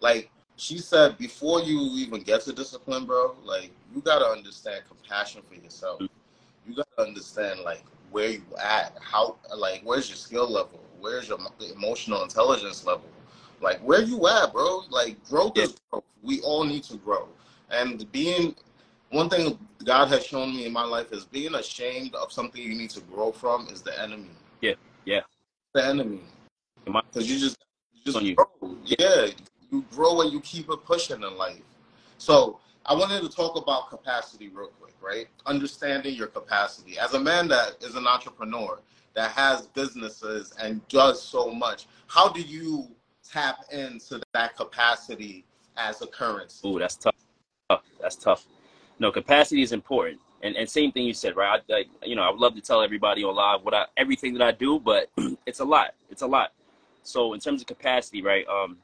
[0.00, 5.42] like she said, before you even get to discipline, bro, like you gotta understand compassion
[5.48, 6.00] for yourself.
[6.00, 6.70] Mm-hmm.
[6.70, 11.38] You gotta understand like where you at, how like where's your skill level, where's your
[11.74, 13.08] emotional intelligence level,
[13.60, 14.82] like where you at, bro.
[14.90, 16.04] Like growth is growth.
[16.22, 17.28] We all need to grow,
[17.70, 18.54] and being
[19.10, 22.74] one thing God has shown me in my life is being ashamed of something you
[22.74, 24.30] need to grow from is the enemy.
[24.60, 25.20] Yeah, yeah,
[25.74, 26.20] the enemy.
[26.84, 27.58] Because you just
[27.92, 28.76] you just grow.
[28.84, 29.28] Yeah,
[29.70, 31.62] you grow and you keep it pushing in life.
[32.18, 35.28] So I wanted to talk about capacity real quick, right?
[35.44, 36.98] Understanding your capacity.
[36.98, 38.80] As a man that is an entrepreneur
[39.12, 42.88] that has businesses and does so much, how do you
[43.30, 45.44] tap into that capacity
[45.76, 46.60] as a currency?
[46.64, 47.82] Oh, that's tough.
[48.00, 48.46] That's tough.
[48.98, 50.18] No, capacity is important.
[50.42, 51.60] And, and same thing you said, right?
[51.70, 54.32] I, I, you know, I would love to tell everybody on live what I, everything
[54.32, 55.10] that I do, but
[55.46, 55.94] it's a lot.
[56.08, 56.54] It's a lot.
[57.02, 58.46] So in terms of capacity, right?
[58.48, 58.78] Um,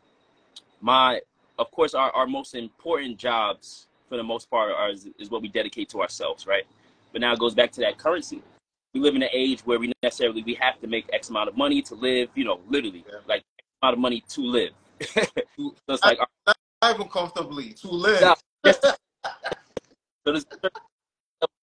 [0.82, 1.22] my
[1.58, 5.42] of course our, our most important jobs for the most part are, is, is what
[5.42, 6.64] we dedicate to ourselves right?
[7.12, 8.42] But now it goes back to that currency.
[8.92, 11.56] We live in an age where we necessarily we have to make x amount of
[11.56, 13.18] money to live you know literally yeah.
[13.26, 14.70] like x amount of money to live.
[15.56, 18.34] So it's like not, not even comfortably to live.
[20.26, 20.46] So there's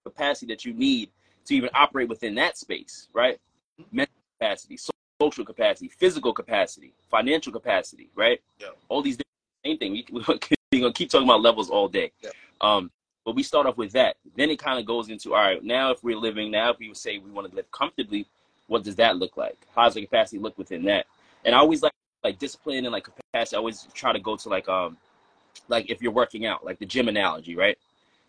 [0.06, 1.10] capacity that you need
[1.46, 3.40] to even operate within that space right?
[3.80, 3.96] Mm-hmm.
[3.96, 4.78] Mental capacity
[5.22, 8.42] social capacity, physical capacity, financial capacity, right?
[8.60, 8.70] Yeah.
[8.90, 9.18] All these
[9.66, 9.92] same thing.
[9.92, 12.12] We, we're gonna keep talking about levels all day.
[12.22, 12.30] Yeah.
[12.62, 12.92] Um,
[13.26, 14.18] but we start off with that.
[14.36, 15.64] Then it kind of goes into all right.
[15.64, 18.28] Now, if we're living, now if we say we want to live comfortably,
[18.68, 19.58] what does that look like?
[19.76, 21.06] How does the capacity look within that?
[21.46, 21.92] And I always like
[22.24, 23.56] like discipline and like capacity.
[23.56, 24.98] I always try to go to like um
[25.68, 27.78] like if you're working out, like the gym analogy, right?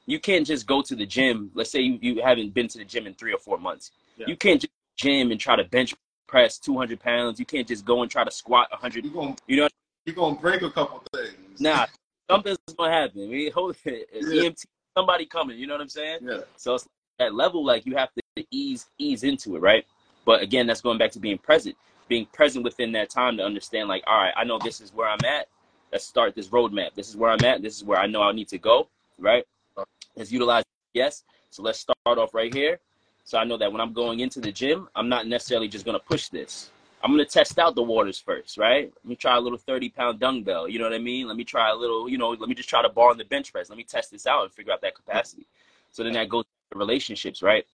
[0.07, 1.51] You can't just go to the gym.
[1.55, 3.92] Let's say you, you haven't been to the gym in three or four months.
[4.16, 4.27] Yeah.
[4.27, 5.95] You can't just gym and try to bench
[6.27, 7.38] press 200 pounds.
[7.38, 9.05] You can't just go and try to squat 100.
[9.05, 9.68] You're gonna, you know,
[10.05, 11.61] you're gonna break a couple things.
[11.61, 11.87] Nah,
[12.31, 13.29] something's gonna happen.
[13.29, 14.09] We hold it.
[14.12, 14.51] Yeah.
[14.51, 14.65] EMT,
[14.97, 15.59] somebody coming.
[15.59, 16.21] You know what I'm saying?
[16.23, 16.41] Yeah.
[16.57, 16.87] So it's
[17.19, 19.87] that level, like you have to ease ease into it, right?
[20.25, 21.77] But again, that's going back to being present,
[22.09, 25.09] being present within that time to understand, like, all right, I know this is where
[25.09, 25.49] I'm at.
[25.91, 26.95] Let's start this roadmap.
[26.95, 27.61] This is where I'm at.
[27.61, 28.88] This is where I know I need to go,
[29.19, 29.45] right?
[30.17, 31.25] Let's utilize yes.
[31.51, 32.79] So let's start off right here
[33.25, 35.99] so I know that when I'm going into the gym, I'm not necessarily just to
[35.99, 36.71] push this.
[37.03, 38.93] I'm to test out the waters first, right?
[38.95, 40.69] Let me try a little 30 pound dumbbell.
[40.69, 41.27] You know what I mean?
[41.27, 43.25] Let me try a little, you know, let me just try to bar on the
[43.25, 43.69] bench press.
[43.69, 45.47] Let me test this out and figure out that capacity.
[45.91, 47.67] So then that goes to relationships, right?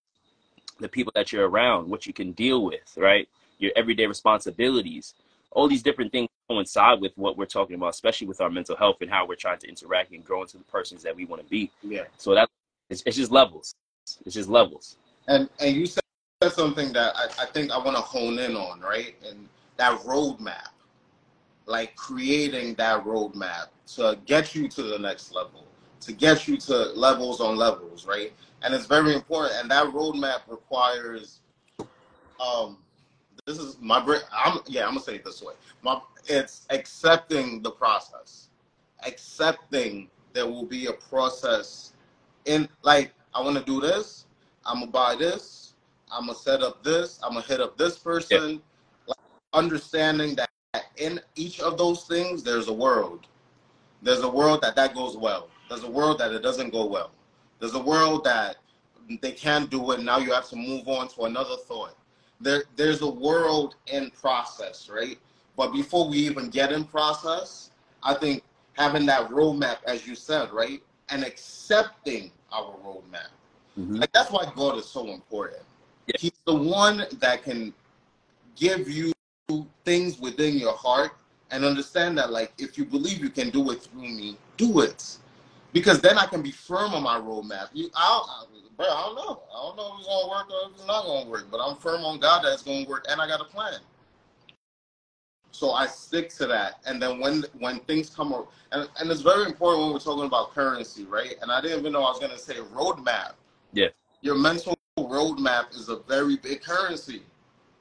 [0.80, 3.28] The people that you're around, what you can deal with, right?
[3.58, 5.14] Your everyday responsibilities.
[5.50, 8.96] All these different things coincide with what we're talking about, especially with our mental health
[9.00, 11.48] and how we're trying to interact and grow into the persons that we want to
[11.48, 11.70] be.
[11.82, 12.04] Yeah.
[12.16, 12.48] So that
[12.88, 13.74] it's, it's just levels.
[14.24, 14.96] It's just levels.
[15.26, 16.02] And and you said
[16.46, 19.16] something that I, I think I want to hone in on, right?
[19.28, 20.68] And that roadmap,
[21.66, 25.64] like creating that roadmap to get you to the next level,
[26.00, 28.32] to get you to levels on levels, right?
[28.62, 29.60] And it's very important.
[29.60, 31.40] And that roadmap requires,
[32.38, 32.78] um,
[33.44, 33.98] this is my.
[34.32, 35.54] I'm yeah, I'm gonna say it this way.
[35.82, 38.48] My it's accepting the process,
[39.04, 41.94] accepting there will be a process
[42.44, 44.26] in like I want to do this
[44.68, 45.67] I'm gonna buy this.
[46.12, 47.18] I'm gonna set up this.
[47.22, 48.52] I'm gonna hit up this person.
[48.52, 48.58] Yeah.
[49.06, 49.18] Like,
[49.52, 50.48] understanding that
[50.96, 53.26] in each of those things, there's a world.
[54.02, 55.48] There's a world that that goes well.
[55.68, 57.10] There's a world that it doesn't go well.
[57.58, 58.56] There's a world that
[59.22, 60.00] they can't do it.
[60.00, 61.96] Now you have to move on to another thought.
[62.40, 65.18] There, there's a world in process, right?
[65.56, 67.70] But before we even get in process,
[68.02, 68.44] I think
[68.74, 73.30] having that roadmap, as you said, right, and accepting our roadmap
[73.78, 73.96] Mm-hmm.
[73.96, 75.62] Like that's why God is so important.
[76.08, 76.16] Yeah.
[76.18, 77.74] He's the one that can
[78.56, 79.12] give you
[79.84, 81.12] things within your heart
[81.50, 85.18] and understand that like if you believe you can do it through me, do it.
[85.72, 87.68] Because then I can be firm on my roadmap.
[87.74, 88.44] You I,
[88.76, 89.42] bro, I don't know.
[89.54, 91.76] I don't know if it's gonna work or if it's not gonna work, but I'm
[91.76, 93.80] firm on God that it's gonna work and I got a plan.
[95.52, 96.80] So I stick to that.
[96.86, 100.26] And then when when things come up and, and it's very important when we're talking
[100.26, 101.36] about currency, right?
[101.42, 103.32] And I didn't even know I was gonna say roadmap
[103.72, 103.88] yeah.
[104.22, 107.22] Your mental roadmap is a very big currency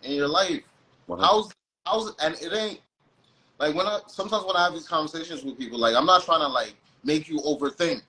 [0.03, 0.61] in your life.
[1.07, 1.51] How's
[1.85, 2.81] how's and it ain't
[3.59, 6.41] like when I sometimes when I have these conversations with people, like I'm not trying
[6.41, 8.01] to like make you overthink.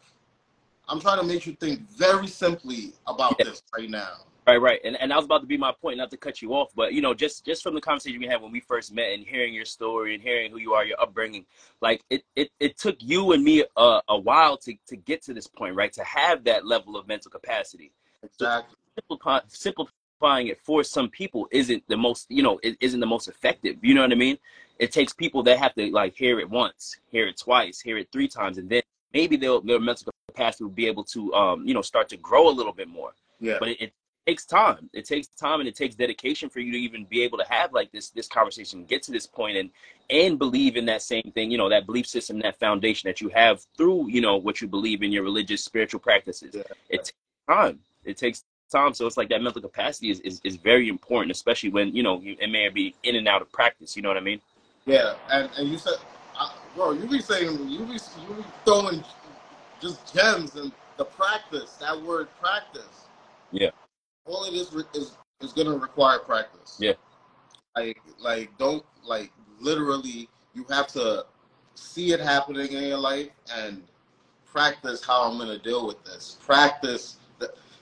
[0.89, 3.47] I'm trying to make you think very simply about yeah.
[3.47, 4.25] this right now.
[4.49, 6.55] Right, right, and and that was about to be my point, not to cut you
[6.55, 9.13] off, but you know, just just from the conversation we had when we first met,
[9.13, 11.45] and hearing your story and hearing who you are, your upbringing,
[11.83, 15.35] like it it, it took you and me a, a while to to get to
[15.35, 15.93] this point, right?
[15.93, 17.93] To have that level of mental capacity.
[18.23, 18.75] Exactly.
[18.75, 18.88] So
[19.49, 23.77] simplifying it for some people isn't the most, you know, it isn't the most effective.
[23.83, 24.39] You know what I mean?
[24.79, 28.09] it takes people that have to like hear it once, hear it twice, hear it
[28.13, 28.83] three times, and then
[29.13, 32.49] maybe they'll, their mental capacity will be able to, um, you know, start to grow
[32.49, 33.13] a little bit more.
[33.41, 33.57] Yeah.
[33.59, 33.93] But it, it
[34.27, 34.89] takes time.
[34.93, 37.73] It takes time and it takes dedication for you to even be able to have
[37.73, 39.71] like this this conversation, get to this point, and
[40.11, 41.51] and believe in that same thing.
[41.51, 44.69] You know, that belief system, that foundation that you have through you know what you
[44.69, 46.55] believe in your religious spiritual practices.
[46.55, 46.63] Yeah.
[46.89, 47.81] It takes time.
[48.05, 48.95] It takes time.
[48.95, 52.21] So it's like that mental capacity is, is, is very important, especially when you know
[52.21, 53.97] you, it may be in and out of practice.
[53.97, 54.41] You know what I mean?
[54.87, 55.95] Yeah, and, and you said,
[56.39, 59.03] uh, bro, you be saying you be you be throwing
[59.81, 61.73] just gems and the practice.
[61.81, 63.07] That word practice.
[63.53, 63.71] Yeah.
[64.27, 66.77] All it is is is gonna require practice.
[66.79, 66.95] Yeah.
[67.77, 71.25] Like like don't like literally you have to
[71.75, 73.83] see it happening in your life and
[74.45, 76.39] practice how I'm gonna deal with this.
[76.45, 77.17] Practice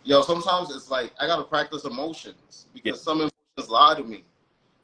[0.06, 0.22] yo.
[0.22, 3.02] Sometimes it's like I gotta practice emotions because Yeah.
[3.02, 4.24] some emotions lie to me.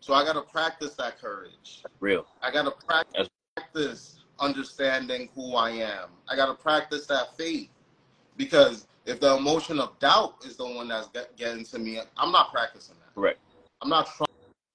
[0.00, 1.84] So I gotta practice that courage.
[2.00, 2.26] Real.
[2.42, 6.10] I gotta practice, practice understanding who I am.
[6.28, 7.70] I gotta practice that faith
[8.36, 12.32] because if the emotion of doubt is the one that's get, getting to me, I'm
[12.32, 13.14] not practicing that.
[13.14, 13.38] Correct.
[13.80, 14.08] I'm not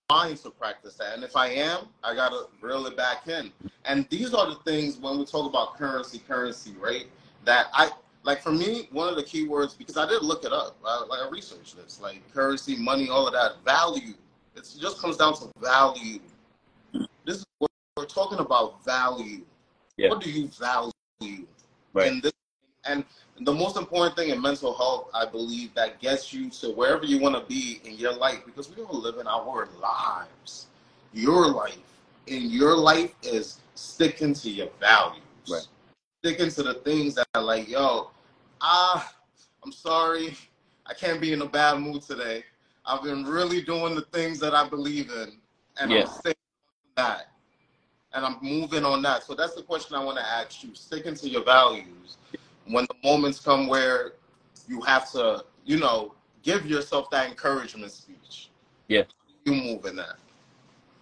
[0.10, 1.16] trying to practice that.
[1.16, 3.52] And if I am, I gotta reel it back in.
[3.84, 7.08] And these are the things when we talk about currency, currency, right?
[7.44, 7.90] That I
[8.28, 10.76] like for me, one of the key words because I did look it up.
[10.86, 14.14] I, like I researched this, like currency, money, all of that, value.
[14.58, 16.20] It just comes down to value.
[17.26, 19.44] This is what we're talking about value.
[19.96, 20.10] Yeah.
[20.10, 21.48] What do you value?
[21.94, 22.12] Right.
[22.12, 22.34] And this
[22.86, 23.06] and
[23.42, 27.20] the most important thing in mental health, I believe, that gets you to wherever you
[27.20, 30.68] want to be in your life, because we all live in our lives.
[31.14, 31.78] Your life,
[32.28, 35.22] in your life, is sticking to your values.
[35.50, 35.68] Right.
[36.24, 38.10] Sticking to the things that are like, yo,
[38.62, 39.14] ah,
[39.64, 40.36] I'm sorry,
[40.86, 42.44] I can't be in a bad mood today.
[42.86, 45.40] I've been really doing the things that I believe in,
[45.80, 46.02] and Yeah.
[46.02, 47.32] I'm sticking to that,
[48.14, 49.24] and I'm moving on that.
[49.24, 52.18] So that's the question I want to ask you: sticking to your values
[52.66, 54.14] when the moments come where
[54.68, 58.50] you have to, you know, give yourself that encouragement speech.
[58.88, 59.04] Yeah.
[59.46, 60.16] You move in that.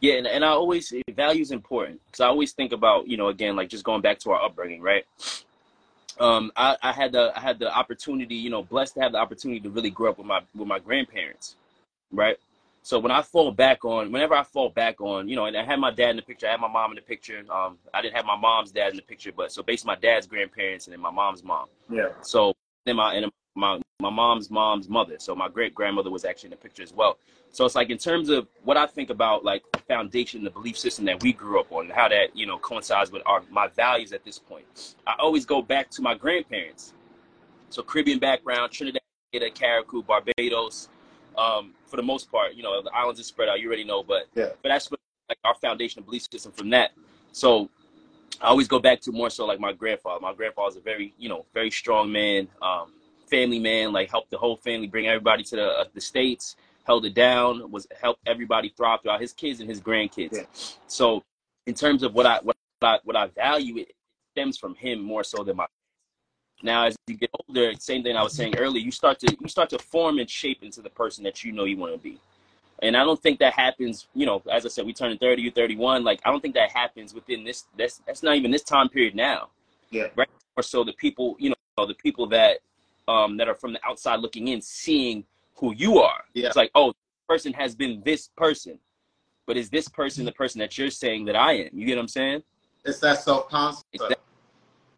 [0.01, 3.29] Yeah, and, and I always value is important because I always think about you know
[3.29, 5.05] again like just going back to our upbringing, right?
[6.19, 9.17] Um, I, I had the I had the opportunity, you know, blessed to have the
[9.17, 11.55] opportunity to really grow up with my with my grandparents,
[12.11, 12.37] right?
[12.83, 15.63] So when I fall back on, whenever I fall back on, you know, and I
[15.63, 17.43] had my dad in the picture, I had my mom in the picture.
[17.49, 20.27] Um, I didn't have my mom's dad in the picture, but so basically my dad's
[20.27, 21.65] grandparents and then my mom's mom.
[21.89, 22.09] Yeah.
[22.21, 22.53] So
[22.85, 25.15] then my and my my mom's mom's mother.
[25.19, 27.17] So my great grandmother was actually in the picture as well.
[27.51, 30.77] So it's like in terms of what I think about like the foundation, the belief
[30.77, 33.67] system that we grew up on, and how that you know coincides with our my
[33.67, 34.95] values at this point.
[35.07, 36.93] I always go back to my grandparents.
[37.69, 39.01] So Caribbean background, Trinidad,
[39.33, 40.89] Carriacou, Barbados.
[41.37, 43.59] Um, for the most part, you know, the islands are spread out.
[43.59, 44.49] You already know, but Yeah.
[44.61, 46.91] but that's what, like our foundation belief system from that.
[47.31, 47.69] So
[48.41, 50.19] I always go back to more so like my grandfather.
[50.21, 52.93] My grandfather was a very, you know, very strong man, um,
[53.27, 53.91] family man.
[53.91, 57.71] Like helped the whole family bring everybody to the uh, the states, held it down,
[57.71, 60.33] was helped everybody thrive throughout his kids and his grandkids.
[60.33, 60.43] Yeah.
[60.87, 61.23] So
[61.65, 63.93] in terms of what I what I what I value, it
[64.33, 65.65] stems from him more so than my.
[66.63, 69.47] Now, as you get older, same thing I was saying earlier, you start to you
[69.47, 72.19] start to form and shape into the person that you know you want to be.
[72.81, 75.51] And I don't think that happens, you know, as I said, we turn 30, you're
[75.51, 76.03] 31.
[76.03, 79.15] Like, I don't think that happens within this, that's, that's not even this time period
[79.15, 79.49] now.
[79.91, 80.07] Yeah.
[80.15, 80.27] Right.
[80.57, 82.59] Or so the people, you know, the people that,
[83.07, 85.23] um, that are from the outside looking in, seeing
[85.55, 86.23] who you are.
[86.33, 86.47] Yeah.
[86.47, 86.95] It's like, oh, this
[87.27, 88.79] person has been this person,
[89.45, 91.69] but is this person the person that you're saying that I am?
[91.73, 92.43] You get what I'm saying?
[92.83, 93.85] It's that self concept.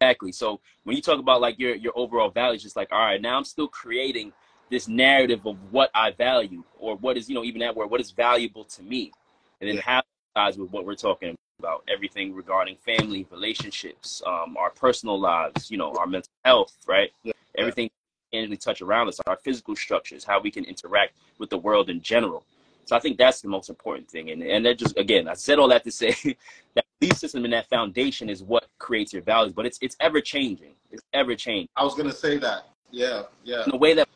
[0.00, 0.30] Exactly.
[0.30, 3.36] So when you talk about like your your overall values, it's like all right, now
[3.36, 4.32] I'm still creating
[4.70, 8.00] this narrative of what I value or what is you know even that word what
[8.00, 9.12] is valuable to me,
[9.60, 9.82] and then Yeah.
[9.82, 10.04] how it
[10.36, 15.76] ties with what we're talking about everything regarding family relationships, um, our personal lives, you
[15.76, 17.10] know, our mental health, right?
[17.24, 17.32] Yeah.
[17.56, 17.90] Everything
[18.32, 22.00] tangibly touch around us, our physical structures, how we can interact with the world in
[22.00, 22.44] general.
[22.84, 24.30] So I think that's the most important thing.
[24.30, 26.14] And and that just again, I said all that to say
[26.74, 30.20] that belief system and that foundation is what creates your values, but it's it's ever
[30.20, 30.72] changing.
[30.90, 31.68] It's ever changing.
[31.76, 32.68] I was gonna say that.
[32.90, 33.64] Yeah, yeah.
[33.64, 34.08] In the way that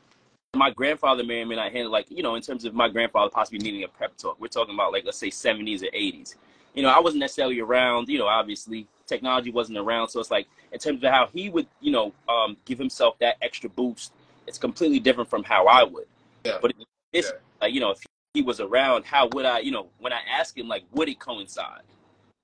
[0.54, 3.30] my grandfather married me and I handled like, you know, in terms of my grandfather
[3.30, 4.40] possibly needing a prep talk.
[4.40, 6.36] We're talking about like let's say seventies or eighties.
[6.74, 10.08] You know, I wasn't necessarily around, you know, obviously technology wasn't around.
[10.08, 13.36] So it's like in terms of how he would, you know, um, give himself that
[13.42, 14.12] extra boost,
[14.46, 16.06] it's completely different from how I would.
[16.44, 16.58] Yeah.
[16.62, 16.72] But
[17.12, 17.38] it's Yeah.
[17.60, 17.98] like, you know, if
[18.34, 21.18] he was around, how would I, you know, when I ask him, like, would it
[21.20, 21.82] coincide?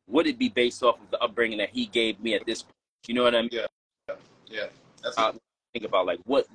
[0.08, 2.74] Would it be based off of the upbringing that he gave me at this point?
[3.06, 3.50] You know what I mean?
[3.52, 3.66] yeah.
[4.46, 4.66] yeah
[5.02, 5.32] That's Uh,
[5.74, 6.46] Think about like what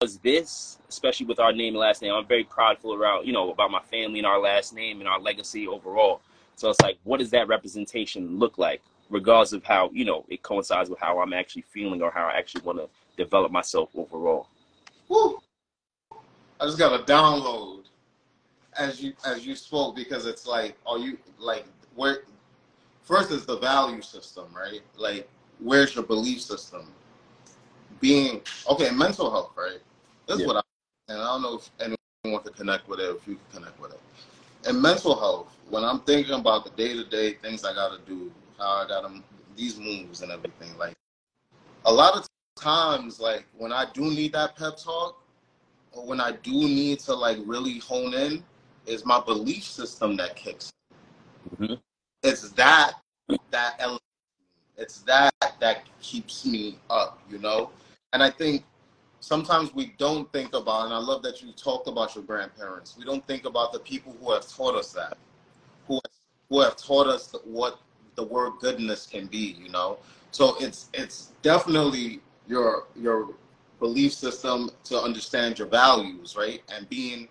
[0.00, 2.12] was this, especially with our name and last name.
[2.12, 5.18] I'm very prideful around, you know, about my family and our last name and our
[5.18, 6.20] legacy overall.
[6.54, 10.42] So it's like, what does that representation look like, regardless of how you know it
[10.42, 14.48] coincides with how I'm actually feeling or how I actually want to develop myself overall.
[15.08, 15.38] Woo.
[16.60, 17.84] I just got a download
[18.76, 22.22] as you as you spoke because it's like, are you like where?
[23.02, 24.82] First is the value system, right?
[24.96, 25.28] Like,
[25.60, 26.92] where's your belief system?
[28.00, 29.78] Being okay, mental health, right?
[30.26, 30.46] That's Yeah.
[30.48, 30.60] what I
[31.08, 33.92] and I don't know if anyone can connect with it, if you can connect with
[33.92, 34.00] it.
[34.66, 38.30] and mental health, when I'm thinking about the day to day things I gotta do,
[38.58, 39.22] how I gotta
[39.56, 40.96] these moves and everything, like
[41.84, 42.26] a lot of
[42.60, 45.22] times, like when I do need that pep talk,
[45.92, 48.44] or when I do need to like really hone in,
[48.86, 50.72] is my belief system that kicks.
[51.56, 51.80] Mhm.
[52.22, 53.00] It's that
[53.50, 54.02] that element.
[54.76, 57.70] It's that that keeps me up, you know.
[58.12, 58.64] And I think
[59.20, 62.96] sometimes we don't think about, and I love that you talked about your grandparents.
[62.96, 65.16] We don't think about the people who have taught us that,
[65.86, 66.00] who
[66.48, 67.78] who have taught us what
[68.18, 69.98] the word goodness can be, you know.
[70.32, 73.30] So it's it's definitely your your
[73.78, 76.60] belief system to understand your values, right?
[76.74, 77.28] And being,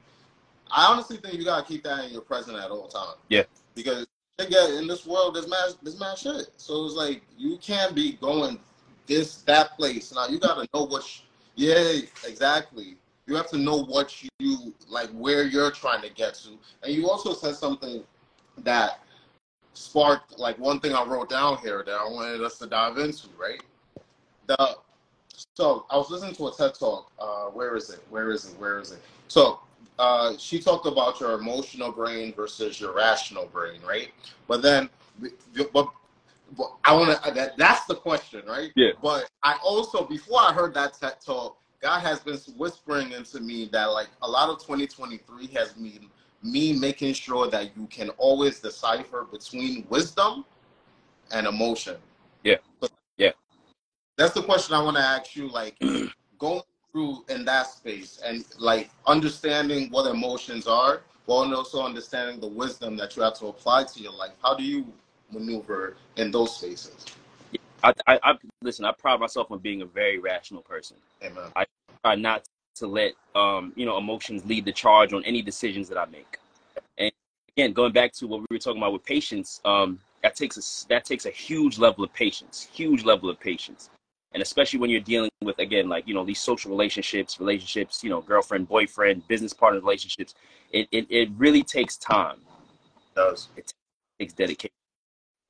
[0.71, 3.17] I honestly think you gotta keep that in your present at all times.
[3.27, 3.43] Yeah.
[3.75, 4.07] Because
[4.39, 6.51] again, in this world, there's mad, there's mad shit.
[6.55, 8.57] So it's like you can't be going
[9.07, 10.13] this that place.
[10.15, 11.03] Now you gotta know what.
[11.03, 11.21] sh-
[11.55, 12.95] yeah, exactly.
[13.25, 16.51] You have to know what you like, where you're trying to get to,
[16.83, 18.03] and you also said something
[18.59, 19.01] that
[19.77, 23.27] sparked like one thing I wrote down here that I wanted us to dive into,
[23.37, 23.61] right?
[24.47, 24.77] The
[25.53, 27.11] so I was listening to a TED talk.
[27.19, 27.99] Uh, where is it?
[28.09, 28.59] Where is it?
[28.59, 28.99] Where is it?
[29.27, 29.59] So
[29.99, 34.11] uh, she talked about your emotional brain versus your rational brain, right?
[34.47, 35.89] But then, but,
[36.57, 37.31] but I want to.
[37.31, 38.71] That, that's the question, right?
[38.75, 38.91] Yeah.
[39.01, 43.69] But I also, before I heard that TED talk, God has been whispering into me
[43.71, 46.09] that like a lot of 2023 has been
[46.43, 50.45] me making sure that you can always decipher between wisdom
[51.31, 51.97] and emotion.
[52.43, 52.57] Yeah.
[52.81, 53.31] So- Yeah.
[54.17, 55.49] That's the question I want to ask you.
[55.49, 55.77] Like
[56.39, 56.61] going
[56.91, 62.95] through in that space and like understanding what emotions are, while also understanding the wisdom
[62.97, 64.31] that you have to apply to your life.
[64.41, 64.91] How do you
[65.31, 67.05] maneuver in those spaces?
[67.83, 68.85] I, I, I listen.
[68.85, 70.97] I pride myself on being a very rational person.
[71.23, 71.51] Amen.
[71.55, 71.65] I
[72.03, 72.45] try not
[72.79, 76.37] to let um, you know emotions lead the charge on any decisions that I make.
[76.97, 77.11] And
[77.55, 80.87] again, going back to what we were talking about with patience, um, that takes a
[80.89, 83.89] that takes a huge level of patience, huge level of patience,
[84.33, 88.09] and especially when you're dealing with again like you know these social relationships, relationships, you
[88.09, 90.35] know, girlfriend, boyfriend, business partner relationships.
[90.71, 93.49] It it, it really takes time, It does.
[93.55, 93.73] it
[94.19, 94.71] takes dedication.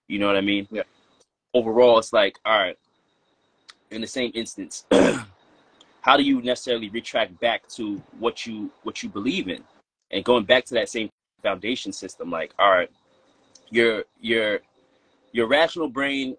[0.07, 0.67] You know what I mean?
[0.71, 0.84] Yeah.
[1.53, 2.78] Overall, it's like all right.
[3.91, 4.86] In the same instance,
[6.08, 9.62] how do you necessarily retract back to what you what you believe in
[10.12, 11.10] and going back to that same
[11.43, 12.89] foundation system like all right
[13.70, 14.60] your your
[15.34, 16.36] your rational brain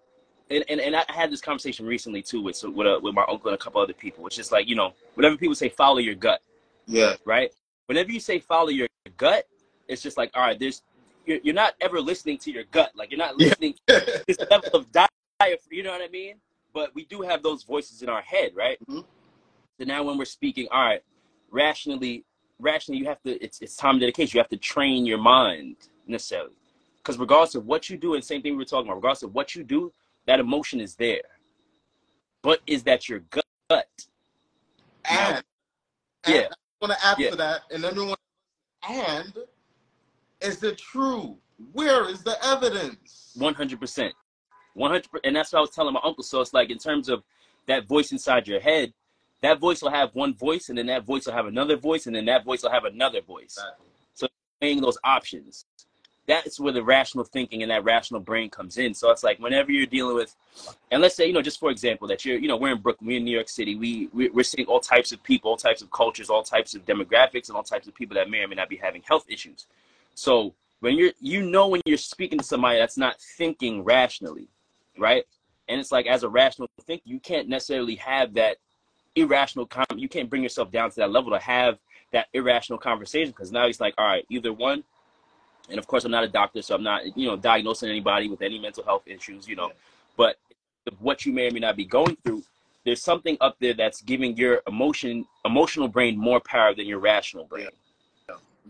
[0.49, 3.23] and, and, and I had this conversation recently too with so with, a, with my
[3.29, 5.99] uncle and a couple other people which is like you know whenever people say follow
[5.99, 6.41] your gut
[6.87, 7.15] Yeah.
[7.23, 7.51] right
[7.85, 9.45] whenever you say follow your gut
[9.87, 10.81] it's just like all right there's
[11.27, 13.49] you're, you're not ever listening to your gut like you're not Yeah.
[13.49, 16.37] listening to this level of diet you know what i mean
[16.73, 19.05] but we do have those voices in our head right Mhm.
[19.79, 21.03] So now when we're speaking all right
[21.51, 22.23] rationally
[22.59, 25.75] rationally you have to it's it's time dedication you have to train your mind
[26.07, 26.53] necessarily
[26.97, 29.33] because regardless of what you do and same thing we were talking about regardless of
[29.33, 29.91] what you do
[30.25, 31.21] that emotion is there
[32.41, 33.45] but is that your gut
[35.09, 35.43] And,
[36.27, 36.35] Yeah.
[36.35, 37.29] and I want to add Yeah.
[37.31, 38.15] to that, and everyone,
[38.87, 39.33] and
[40.41, 41.37] is it true?
[41.73, 43.33] Where is the evidence?
[43.37, 44.13] 100%
[44.75, 47.23] 100 and that's what i was telling my uncle so it's like in terms of
[47.67, 48.93] that voice inside your head
[49.41, 52.15] that voice will have one voice and then that voice will have another voice and
[52.15, 53.57] then that voice will have another voice.
[53.57, 53.85] Exactly.
[54.61, 55.65] weighing those options
[56.29, 58.93] that's where the rational thinking and that rational brain comes in.
[58.93, 60.35] So it's like whenever you're dealing with
[60.91, 63.07] and let's say you know just for example that you're you know we're in brooklyn
[63.07, 65.81] we're in new york city we we- we're seeing all types of people all types
[65.81, 68.55] of cultures all types of demographics and all types of people that may or may
[68.55, 69.65] not be having health issues.
[70.13, 74.47] So when you're you know when you're speaking to somebody that's not thinking rationally
[74.97, 75.23] right?
[75.67, 78.57] And it's like as a rational thinker you can't necessarily have that
[79.21, 81.77] irrational com- you can't bring yourself down to that level to have
[82.11, 84.83] that irrational conversation because now he's like all right either one
[85.69, 88.41] and of course i'm not a doctor so i'm not you know diagnosing anybody with
[88.41, 89.67] any mental health issues you know.
[89.67, 89.73] Yeah.
[90.17, 90.35] but
[90.99, 92.43] what you may or may not be going through
[92.85, 97.45] there's something up there that's giving your emotion emotional brain more power than your rational
[97.45, 97.67] brain.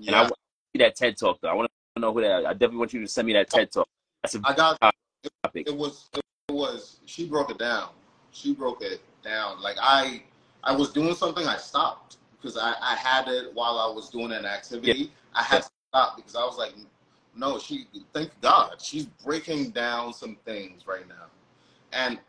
[0.06, 0.38] And I want to
[0.74, 1.50] see that ted talk though.
[1.50, 3.72] I want to know who that i definitely want you to send me that ted
[3.72, 3.88] talk.
[4.24, 4.78] That's a I got
[5.44, 5.68] topic.
[5.68, 7.90] It was it was she broke it down.
[8.32, 9.62] She broke it down.
[9.62, 10.24] Like I
[10.64, 14.32] I was doing something, I stopped because I, I had it while I was doing
[14.32, 15.12] an activity.
[15.34, 16.74] I had to stop because I was like,
[17.36, 21.26] no, she thank God she's breaking down some things right now,
[21.94, 22.20] and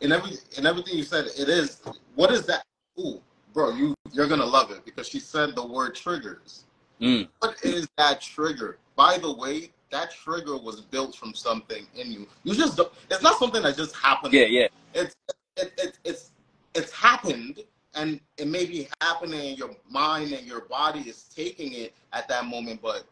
[0.00, 1.80] in every in everything you said, it is
[2.14, 2.64] what is that?
[2.98, 3.20] Ooh,
[3.52, 6.64] bro, you you're gonna love it because she said the word triggers.
[7.00, 7.28] Mm.
[7.38, 8.78] What is that trigger?
[8.96, 12.26] By the way, that trigger was built from something in you.
[12.42, 14.34] You just don't, it's not something that just happened.
[14.34, 14.66] Yeah, yeah.
[14.94, 15.14] It's
[15.56, 16.32] it, it, it's
[16.74, 17.60] it's happened
[17.98, 22.28] and it may be happening in your mind and your body is taking it at
[22.28, 23.04] that moment but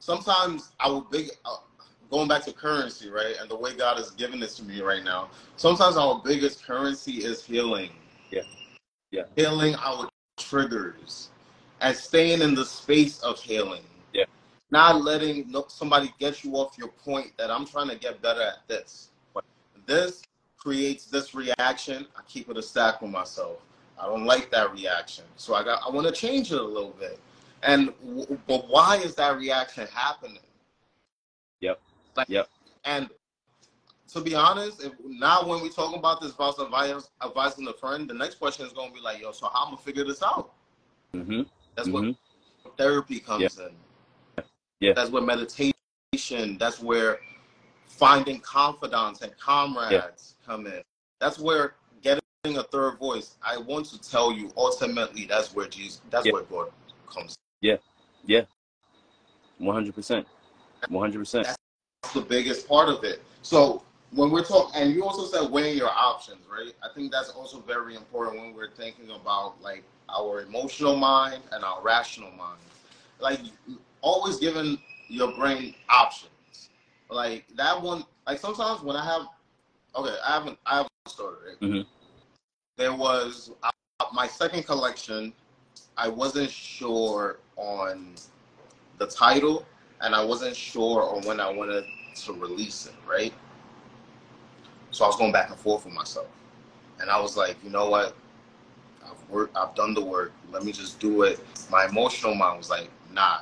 [0.00, 1.56] sometimes our big uh,
[2.10, 5.04] going back to currency right and the way god has given this to me right
[5.04, 7.90] now sometimes our biggest currency is healing
[8.30, 8.42] Yeah.
[9.10, 9.22] Yeah.
[9.36, 10.08] healing our
[10.38, 11.30] triggers
[11.80, 14.24] and staying in the space of healing Yeah.
[14.70, 18.42] not letting no, somebody get you off your point that i'm trying to get better
[18.42, 19.10] at this
[19.86, 20.22] this
[20.56, 23.58] creates this reaction i keep it a stack with myself
[24.00, 25.24] I don't like that reaction.
[25.36, 27.18] So I got I want to change it a little bit.
[27.62, 27.92] And
[28.46, 30.38] but why is that reaction happening?
[31.60, 31.80] Yep.
[32.16, 32.48] Like, Yep.
[32.84, 33.10] And
[34.12, 38.08] to be honest, if now when we talk about this about advice, advising a friend,
[38.08, 40.22] the next question is going to be like, yo, so how I'm gonna figure this
[40.22, 40.52] out?
[41.14, 41.42] Mm-hmm.
[41.74, 42.16] That's Mhm.
[42.62, 43.74] what therapy comes in.
[44.80, 44.92] Yeah.
[44.94, 45.74] That's where meditation.
[46.58, 47.18] That's where
[47.86, 50.82] finding confidants and comrades come in.
[51.20, 51.74] That's where
[52.48, 53.36] getting a third voice.
[53.42, 56.00] I want to tell you, ultimately, that's where Jesus.
[56.10, 56.32] That's Yeah.
[56.32, 56.72] where God
[57.06, 57.36] comes.
[57.60, 57.76] Yeah,
[58.24, 58.44] yeah,
[59.58, 60.26] One hundred percent.
[60.88, 61.46] One hundred percent.
[61.46, 63.22] That's the biggest part of it.
[63.42, 63.82] So
[64.12, 66.72] when we're talking, and you also said weighing your options, right?
[66.82, 71.64] I think that's also very important when we're thinking about like our emotional mind and
[71.64, 72.60] our rational mind.
[73.18, 73.40] Like
[74.00, 74.78] always giving
[75.08, 76.70] your brain options.
[77.10, 78.04] Like that one.
[78.26, 79.22] Like sometimes when I have,
[79.96, 81.60] okay, I haven't, I haven't started it.
[81.60, 81.86] Mhm.
[82.78, 83.70] There was uh,
[84.14, 85.32] my second collection.
[85.96, 88.14] I wasn't sure on
[88.98, 89.66] the title,
[90.00, 93.34] and I wasn't sure on when I wanted to release it, right?
[94.92, 96.28] So I was going back and forth with myself,
[97.00, 98.14] and I was like, you know what?
[99.04, 100.30] I've worked, I've done the work.
[100.52, 101.40] Let me just do it.
[101.72, 103.40] My emotional mind was like, nah,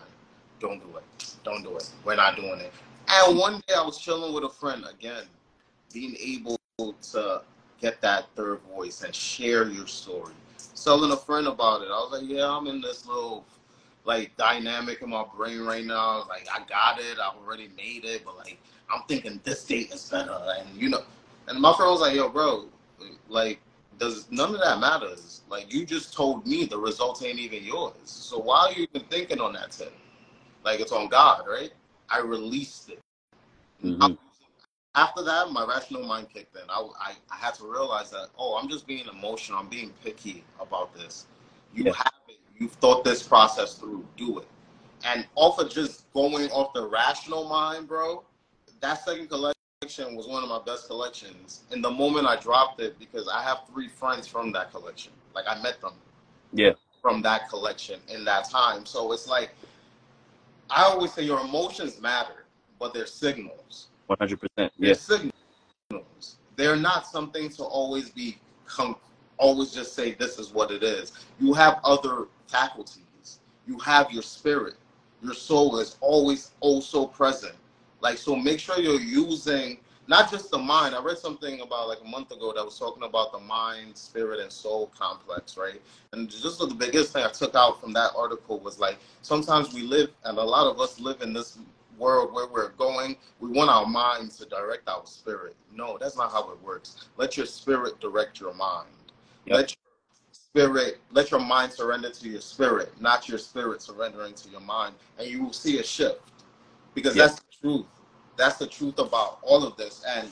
[0.61, 1.35] don't do it.
[1.45, 1.91] Don't do it.
[2.07, 2.73] We're not doing it.
[3.09, 5.25] And one day I was chilling with a friend again,
[5.93, 6.57] being able
[7.13, 7.43] to
[7.81, 10.33] get that third voice and share your story.
[10.83, 11.87] Telling a friend about it.
[11.87, 13.45] I was like, yeah, I'm in this little
[14.05, 16.23] like dynamic in my brain right now.
[16.23, 18.59] I Like I got it, I already made it, but like
[18.93, 21.03] I'm thinking this date is better, and you know.
[21.49, 22.67] And my friend was like, yo, bro,
[23.29, 23.61] like
[23.99, 25.43] does none of that matters.
[25.49, 27.95] Like you just told me the results ain't even yours.
[28.05, 29.93] So why are you even thinking on that tip?
[30.65, 31.73] Like it's on God, right?
[32.11, 33.01] I released it.
[33.85, 34.26] Mm-hmm.
[34.97, 36.63] After that, my rational mind kicked in.
[36.71, 39.59] I, I, I had to realize that, oh, I'm just being emotional.
[39.59, 41.27] I'm being picky about this.
[41.75, 41.93] You Yeah.
[41.93, 42.39] have it.
[42.59, 44.07] You've thought this process through.
[44.17, 44.49] Do it.
[45.05, 48.25] And off of just going off the rational mind, bro,
[48.81, 51.65] that second collection was one of my best collections.
[51.71, 55.13] And the moment I dropped it, because I have three friends from that collection.
[55.35, 55.93] Like I met them
[56.55, 56.73] Yeah.
[57.03, 58.87] from that collection in that time.
[58.87, 59.51] So it's like
[60.71, 62.47] I always say your emotions matter,
[62.81, 63.89] but they're signals.
[64.07, 64.73] One hundred percent.
[64.79, 65.33] They're signals.
[66.57, 68.97] They're not something to always be com-
[69.39, 71.13] always just say this is what it is.
[71.39, 73.41] You have other faculties.
[73.67, 74.75] You have your spirit.
[75.23, 77.55] Your soul is always oh, also present.
[78.01, 79.79] Like so make sure you're using
[80.09, 80.95] not just the mind.
[80.95, 84.41] I read something about like a month ago that was talking about the mind, spirit,
[84.41, 85.81] and soul complex, right?
[86.13, 89.83] And just the biggest thing I took out from that article was like sometimes we
[89.83, 91.59] live, and a lot of us live in this
[91.99, 93.17] world where we're going.
[93.41, 95.57] We want our minds to direct our spirit.
[95.75, 97.09] No, that's not how it works.
[97.17, 98.89] Let your spirit direct your mind.
[99.47, 99.57] Yep.
[99.57, 99.79] Let your
[100.33, 104.95] spirit, let your mind surrender to your spirit, not your spirit surrendering to your mind,
[105.19, 106.21] and you will see a shift
[106.95, 107.31] because Yep.
[107.31, 107.87] that's the truth.
[108.37, 110.03] That's the truth about all of this.
[110.09, 110.31] And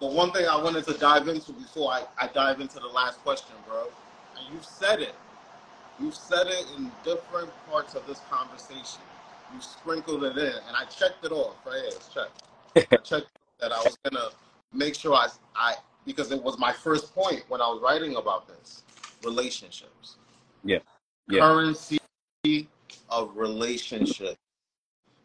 [0.00, 3.20] the one thing I wanted to dive into before I, I dive into the last
[3.20, 3.84] question, bro,
[4.38, 5.14] and you've said it.
[6.00, 9.02] You've said it in different parts of this conversation.
[9.54, 11.56] You sprinkled it in, and I checked it off.
[11.66, 12.92] Right here, checked.
[12.92, 13.28] I checked
[13.60, 14.28] that I was gonna
[14.72, 15.74] make sure I, I
[16.06, 18.82] because it was my first point when I was writing about this
[19.24, 20.16] relationships.
[20.64, 20.78] Yeah.
[21.28, 21.40] Yeah.
[21.40, 21.98] Currency
[23.08, 24.36] of relationship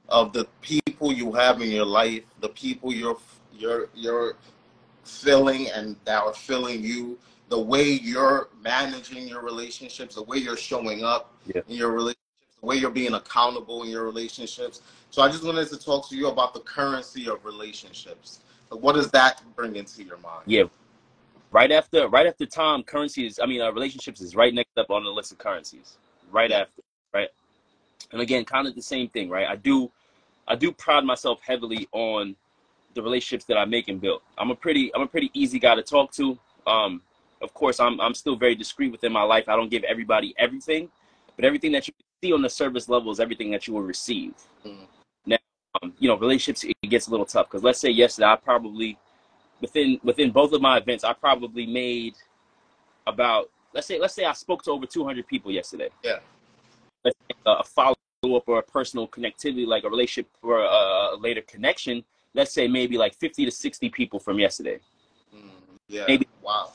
[0.10, 3.18] of the people you have in your life, the people you're
[3.54, 4.36] you're you're
[5.04, 7.18] feeling and that are feeling you,
[7.50, 11.62] the way you're managing your relationships, the way you're showing up Yeah.
[11.68, 12.22] in your relationships,
[12.60, 14.82] the way you're being accountable in your relationships.
[15.10, 18.40] So I just wanted to talk to you about the currency of relationships.
[18.70, 20.44] Like, what does that bring into your mind?
[20.46, 20.64] Yeah.
[21.52, 23.40] Right after, right after Tom, currency is.
[23.42, 25.98] I mean, uh, relationships is right next up on the list of currencies.
[26.32, 26.62] Right Yeah.
[26.62, 26.82] after,
[27.14, 27.30] right.
[28.12, 29.48] And again, kind of the same thing, right?
[29.48, 29.92] I do.
[30.50, 32.36] I do pride myself heavily on
[32.94, 34.22] the relationships that I make and build.
[34.38, 36.38] I'm a pretty I'm a pretty easy guy to talk to.
[36.66, 37.02] Um,
[37.42, 39.48] of course, I'm I'm still very discreet within my life.
[39.48, 40.90] I don't give everybody everything,
[41.36, 41.94] but everything that you
[42.24, 44.34] see on the service level is everything that you will receive.
[44.66, 44.88] Mm.
[45.26, 45.38] Now,
[45.82, 48.98] um, you know, relationships it gets a little tough because let's say yesterday I probably
[49.62, 52.16] within within both of my events I probably made
[53.06, 55.90] about let's say let's say I spoke to over 200 people yesterday.
[56.04, 56.20] Yeah.
[57.46, 57.96] A follow
[58.36, 62.04] up or a personal connectivity, like a relationship or a, a, later connection.
[62.34, 64.80] Let's say maybe like 50 to 60 people from yesterday.
[65.34, 65.50] Mm,
[65.88, 66.04] yeah.
[66.08, 66.74] Maybe wow.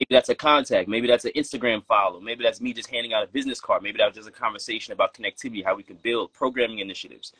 [0.00, 0.88] Maybe that's a contact.
[0.88, 2.20] Maybe that's an Instagram follow.
[2.20, 3.82] Maybe that's me just handing out a business card.
[3.82, 7.32] Maybe that was just a conversation about connectivity, how we can build programming initiatives.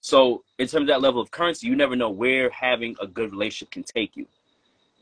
[0.00, 3.32] So, in terms of that level of currency, you never know where having a good
[3.32, 4.26] relationship can take you.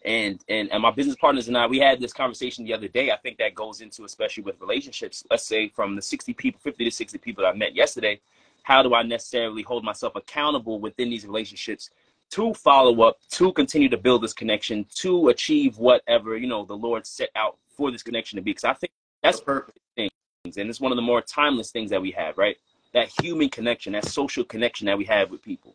[0.05, 3.11] And, and and my business partners and I, we had this conversation the other day.
[3.11, 5.25] I think that goes into especially with relationships.
[5.31, 8.21] Let's say from the 60 people, 50 to 60 people I met yesterday,
[8.63, 11.91] how do I necessarily hold myself accountable within these relationships
[12.33, 16.77] to follow up, to continue to build this connection, to achieve whatever you know the
[16.77, 18.51] Lord set out for this connection to be.
[18.53, 22.01] Because I think that's perfect things, and it's one of the more timeless things that
[22.01, 22.57] we have, right?
[22.95, 25.75] That human connection, that social connection that we have with people.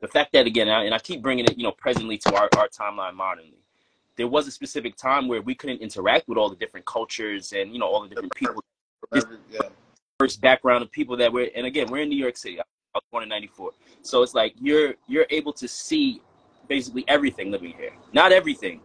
[0.00, 2.68] The fact that again, and I keep bringing it, you know, presently to our, our
[2.68, 3.58] timeline modernly.
[4.16, 7.72] There was a specific time where we couldn't interact with all the different cultures and
[7.72, 8.64] you know all the different people.
[9.14, 9.60] yeah.
[10.18, 12.58] First background of people that were, and again, we're in New York City
[12.96, 13.70] was born in '94,
[14.02, 16.20] so it's like you're you're able to see
[16.68, 17.92] basically everything living here.
[18.12, 18.80] Not everything,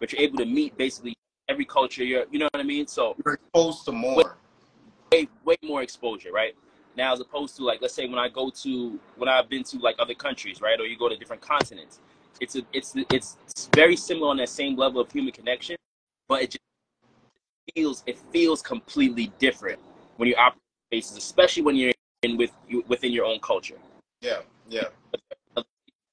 [0.00, 1.14] but you're able to meet basically
[1.48, 2.04] every culture.
[2.04, 2.86] You're, you know what I mean?
[2.86, 4.36] So you're exposed to more.
[5.12, 6.54] Way, way more exposure, right?
[6.96, 9.78] Now, as opposed to like, let's say when I go to when I've been to
[9.78, 12.00] like other countries, right, or you go to different continents,
[12.40, 13.36] it's a, it's it's
[13.74, 15.76] very similar on that same level of human connection,
[16.28, 16.60] but it just
[17.74, 19.78] feels it feels completely different
[20.16, 21.92] when you're operating spaces, especially when you're
[22.36, 23.78] with you within your own culture.
[24.20, 24.88] Yeah, yeah.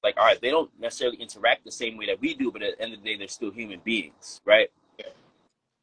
[0.02, 2.76] Like, all right, they don't necessarily interact the same way that we do, but at
[2.76, 4.68] the end of the day, they're still human beings, right?
[4.98, 5.06] Yeah.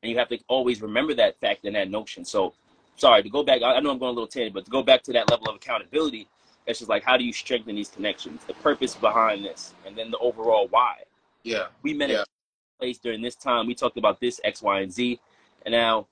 [0.03, 2.25] And you have to always remember that fact and that notion.
[2.25, 2.53] So,
[2.97, 3.61] sorry to go back.
[3.63, 5.55] I know I'm going a little tangent, but to go back to that level of
[5.55, 6.27] accountability,
[6.67, 10.11] it's just like how do you strengthen these connections, the purpose behind this, and then
[10.11, 10.95] the overall why.
[11.43, 11.67] Yeah.
[11.81, 12.21] We met yeah.
[12.21, 13.67] a place during this time.
[13.67, 15.19] We talked about this X, Y, and Z,
[15.65, 16.07] and now,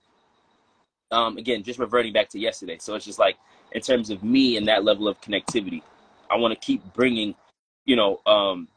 [1.11, 2.78] um, again, just reverting back to yesterday.
[2.80, 3.38] So it's just like
[3.78, 5.84] in terms of me and that level of connectivity.
[6.32, 7.36] I want to keep bringing,
[7.86, 8.67] you know, um,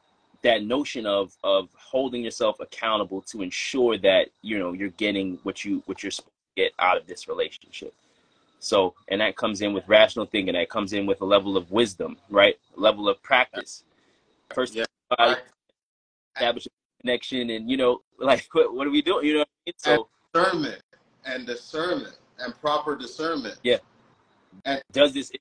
[0.42, 5.64] that notion of of holding yourself accountable to ensure that you know you're getting what
[5.64, 7.94] you what you're supposed to get out of this relationship.
[8.58, 10.52] So, and that comes in with rational thinking.
[10.52, 12.56] That comes in with a level of wisdom, right?
[12.76, 13.84] A level of practice.
[14.54, 14.84] First, yeah.
[16.36, 16.70] establish a
[17.00, 19.24] connection, and you know, like what, what are we doing?
[19.24, 19.74] You know, I mean?
[19.78, 20.82] so discernment
[21.24, 23.56] and discernment and proper discernment.
[23.62, 23.78] Yeah.
[24.92, 25.32] Does this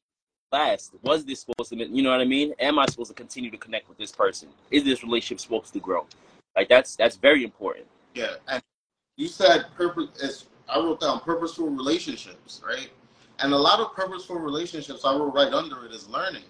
[0.52, 0.94] last?
[1.04, 2.54] Was this supposed to you know what I mean?
[2.60, 4.50] Am I supposed to continue to connect with this person?
[4.72, 6.06] Is this relationship supposed to grow?
[6.56, 7.86] Like that's that's very important.
[8.14, 8.36] Yeah.
[8.48, 8.62] And
[9.18, 12.90] you said purpose I wrote down purposeful relationships, right?
[13.40, 16.44] And a lot of purposeful relationships I wrote right under it is learning.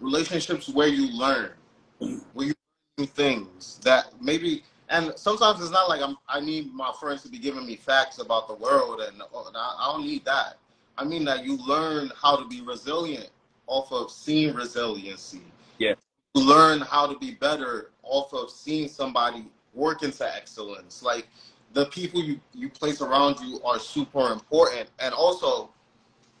[0.00, 1.50] Relationships where you learn,
[1.98, 2.54] where you
[2.98, 7.28] learn things that maybe and sometimes it's not like I'm I need my friends to
[7.28, 10.58] be giving me facts about the world and, oh, I, I don't need that.
[10.96, 13.30] I mean that you learn how to be resilient
[13.66, 15.42] off of seeing resiliency.
[15.78, 15.94] Yeah.
[16.34, 21.02] You learn how to be better off of seeing somebody work into excellence.
[21.02, 21.26] Like
[21.72, 24.88] the people you, you place around you are super important.
[25.00, 25.70] And also,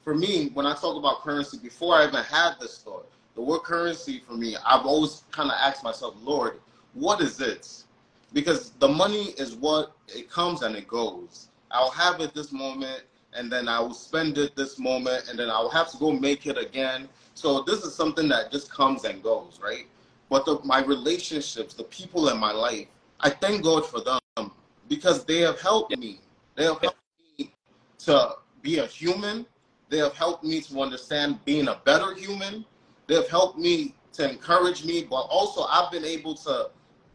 [0.02, 3.60] for me, when I talk about currency, before I even had this thought, the word
[3.60, 6.60] currency for me, I've always kind of asked myself, Lord,
[6.92, 7.84] what is this?
[8.32, 11.48] Because the money is what it comes and it goes.
[11.70, 13.02] I'll have it this moment
[13.34, 16.12] and then I will spend it this moment, and then I will have to go
[16.12, 17.08] make it again.
[17.34, 19.86] So this is something that just comes and goes, right?
[20.30, 22.86] But the, my relationships, the people in my life,
[23.20, 24.52] I thank God for them
[24.88, 26.20] because they have helped me.
[26.54, 26.98] They have helped
[27.38, 27.52] me
[27.98, 29.46] to be a human.
[29.88, 32.64] They have helped me to understand being a better human.
[33.06, 36.70] They have helped me to encourage me, but also I've been able to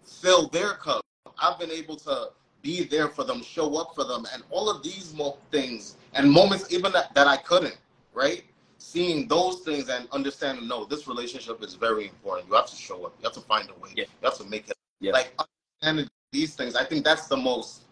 [0.05, 1.01] fill their cup.
[1.41, 2.30] I've been able to
[2.61, 6.32] be there for them, show up for them, and all of these more things and
[6.32, 7.78] moments even that, that I couldn't,
[8.14, 8.43] right?
[8.78, 12.47] Seeing those things and understanding, no, this relationship is very important.
[12.49, 13.16] You have to show up.
[13.20, 13.91] You have to find a way.
[13.95, 14.05] Yeah.
[14.22, 14.78] You have to make it.
[14.99, 15.12] Yeah.
[15.12, 15.34] Like
[15.82, 17.84] understanding these things, I think that's the most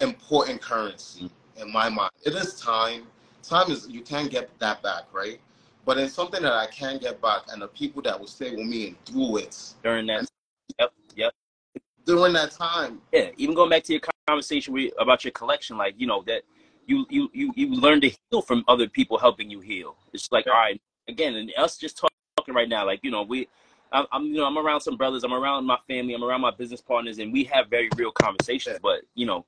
[0.00, 1.62] important currency mm.
[1.62, 2.10] in my mind.
[2.24, 3.06] It is time.
[3.42, 5.38] Time is you can't get that back, right?
[5.84, 8.66] But it's something that I can get back, and the people that will stay with
[8.66, 10.26] me and through it during that.
[10.78, 10.92] Yep.
[11.16, 11.32] Yep.
[12.06, 13.02] During that time.
[13.12, 13.30] Yeah.
[13.36, 16.42] Even going back to your conversation with, about your collection, like you know that
[16.86, 19.96] you you you you learn to heal from other people helping you heal.
[20.12, 23.48] It's like, all right, again, and us just talking right now, like you know, we,
[23.92, 26.50] I'm, I'm, you know, I'm around some brothers, I'm around my family, I'm around my
[26.50, 28.78] business partners, and we have very real conversations.
[28.82, 29.46] But you know,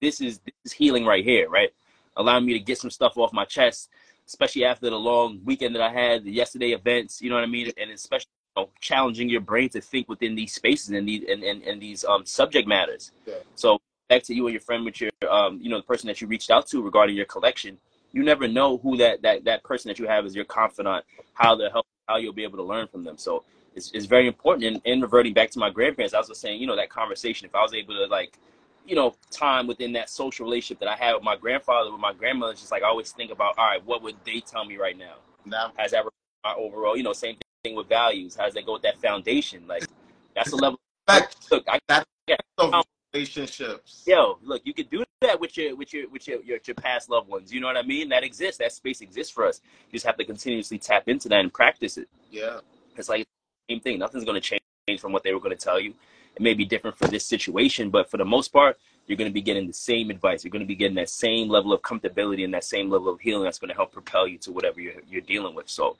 [0.00, 1.70] this is this is healing right here, right?
[2.16, 3.90] Allowing me to get some stuff off my chest,
[4.26, 7.20] especially after the long weekend that I had, the yesterday events.
[7.20, 7.72] You know what I mean?
[7.76, 11.42] And especially you know, challenging your brain to think within these spaces and these and,
[11.42, 13.12] and, and these um subject matters.
[13.26, 13.34] Yeah.
[13.54, 13.80] So
[14.14, 16.26] back to you and your friend with your um you know the person that you
[16.26, 17.78] reached out to regarding your collection.
[18.12, 21.04] You never know who that that that person that you have as your confidant,
[21.34, 23.18] how they'll help, how you'll be able to learn from them.
[23.18, 23.44] So
[23.74, 24.64] it's, it's very important.
[24.64, 27.46] And, and reverting back to my grandparents, I was just saying, you know, that conversation.
[27.46, 28.38] If I was able to like
[28.86, 32.12] you know, time within that social relationship that I had with my grandfather, with my
[32.12, 34.96] grandmother, just like I always think about, all right, what would they tell me right
[34.96, 35.14] now?
[35.46, 36.04] Now, Has that
[36.44, 38.36] my overall, you know, same thing with values?
[38.36, 39.66] How does that go with that foundation?
[39.66, 39.86] Like,
[40.34, 40.78] that's a level.
[41.06, 42.84] Fact, Look, I, that yeah, of
[43.14, 44.02] relationships.
[44.06, 47.08] yo, look, you could do that with your with your with your, your your past
[47.08, 47.52] loved ones.
[47.52, 48.08] You know what I mean?
[48.08, 48.58] That exists.
[48.58, 49.60] That space exists for us.
[49.88, 52.08] You just have to continuously tap into that and practice it.
[52.30, 52.58] Yeah.
[52.96, 53.26] It's like
[53.70, 53.98] same thing.
[53.98, 55.94] Nothing's going to change from what they were going to tell you.
[56.36, 59.34] It may be different for this situation, but for the most part, you're going to
[59.34, 60.42] be getting the same advice.
[60.42, 63.20] You're going to be getting that same level of comfortability and that same level of
[63.20, 65.68] healing that's going to help propel you to whatever you're, you're dealing with.
[65.68, 65.96] So,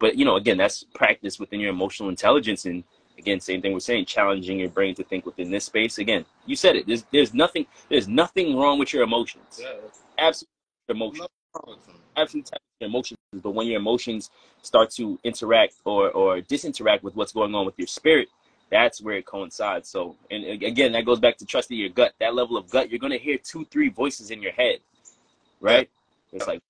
[0.00, 2.64] but you know, again, that's practice within your emotional intelligence.
[2.64, 2.82] And
[3.18, 5.98] again, same thing we're saying, challenging your brain to think within this space.
[5.98, 6.86] Again, you said it.
[6.86, 9.60] There's, there's nothing, there's nothing wrong with your emotions.
[9.60, 9.72] Yeah.
[10.18, 10.48] Absolutely,
[10.88, 11.28] emotions.
[12.16, 12.50] Absolutely,
[12.80, 13.18] emotions.
[13.32, 14.30] But when your emotions
[14.62, 18.28] start to interact or or disinteract with what's going on with your spirit,
[18.70, 19.88] that's where it coincides.
[19.88, 22.14] So, and again, that goes back to trusting your gut.
[22.20, 24.78] That level of gut, you're gonna hear two, three voices in your head,
[25.60, 25.88] right?
[26.32, 26.60] It's like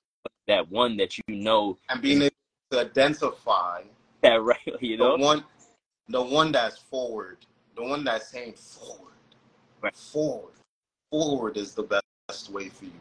[0.46, 2.34] that one that you know And being able
[2.70, 3.82] to identify
[4.22, 5.16] that right, you know.
[5.16, 5.44] the one,
[6.08, 7.38] the one that's forward,
[7.76, 9.12] the one that's saying forward,
[9.80, 9.96] Right.
[9.96, 10.52] forward,
[11.10, 11.82] forward is the
[12.28, 12.92] best way for you.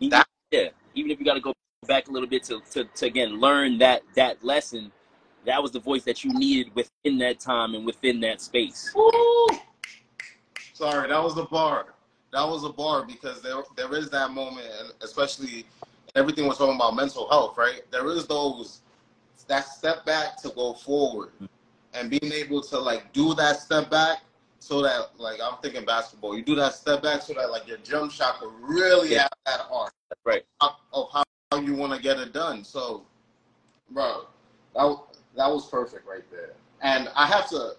[0.00, 1.52] Even, That- yeah, even if you got to go
[1.86, 4.92] back a little bit to, to, to again learn that that lesson,
[5.46, 8.92] that was the voice that you needed within that time and within that space.
[8.94, 9.46] Woo!
[10.74, 11.94] Sorry, that was the bar.
[12.32, 15.66] That was a bar because there there is that moment, and especially
[16.14, 17.82] everything we're talking about mental health, right?
[17.90, 18.80] There is those
[19.48, 21.46] that step back to go forward, mm-hmm.
[21.94, 24.18] And being able to like do that step back
[24.58, 27.78] so that like I'm thinking basketball, you do that step back so that like your
[27.78, 29.22] jump shot will really Yeah.
[29.22, 29.92] have that arc
[30.24, 30.44] right.
[30.60, 31.24] of of how
[31.58, 32.62] you want to get it done.
[32.64, 33.04] So,
[33.90, 34.26] bro,
[34.74, 34.98] that
[35.36, 36.52] that was perfect right there.
[36.82, 37.72] And I have to,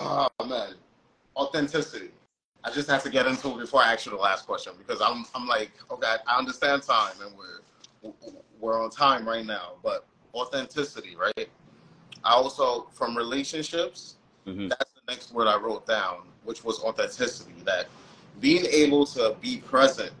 [0.00, 0.74] oh man,
[1.36, 2.10] authenticity.
[2.62, 5.00] I just have to get into it before I ask you the last question because
[5.00, 8.12] I'm I'm like, okay, I understand time and we're
[8.60, 11.48] we're on time right now, but authenticity, right?
[12.24, 14.16] I also from relationships
[14.46, 17.54] hmm that's the next word I wrote down, which was authenticity.
[17.64, 17.86] That
[18.40, 20.12] being able to be present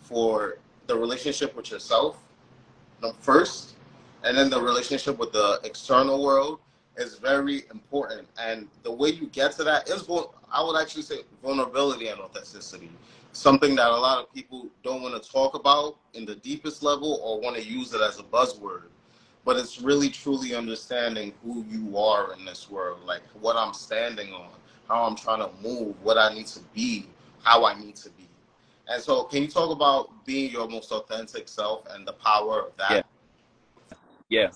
[0.00, 2.18] for the relationship with yourself
[3.20, 3.74] first,
[4.24, 6.60] and then the relationship with the external world
[6.96, 8.26] is very important.
[8.40, 10.08] And the way you get to that is,
[10.52, 12.90] I would actually say, vulnerability and authenticity.
[13.32, 17.20] Something that a lot of people don't want to talk about in the deepest level
[17.22, 18.84] or want to use it as a buzzword
[19.44, 24.32] but it's really truly understanding who you are in this world, like what I'm standing
[24.32, 24.50] on,
[24.88, 27.06] how I'm trying to move, what I need to be,
[27.42, 28.28] how I need to be.
[28.88, 32.76] And so, can you talk about being your most authentic self and the power of
[32.78, 33.06] that?
[34.28, 34.50] Yeah.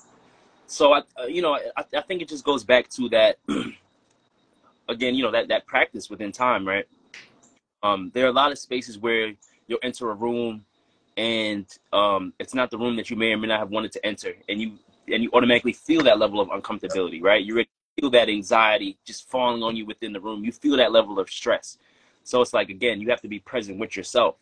[0.67, 3.39] So I, uh, you know, I, I think it just goes back to that.
[4.89, 6.87] again, you know that that practice within time, right?
[7.83, 9.33] Um, there are a lot of spaces where
[9.67, 10.65] you'll enter a room,
[11.17, 14.07] and um, it's not the room that you may or may not have wanted to
[14.07, 17.45] enter, and you and you automatically feel that level of uncomfortability, right?
[17.45, 17.65] You
[18.01, 20.45] feel that anxiety just falling on you within the room.
[20.45, 21.79] You feel that level of stress.
[22.25, 24.37] So it's like again, you have to be present with yourself,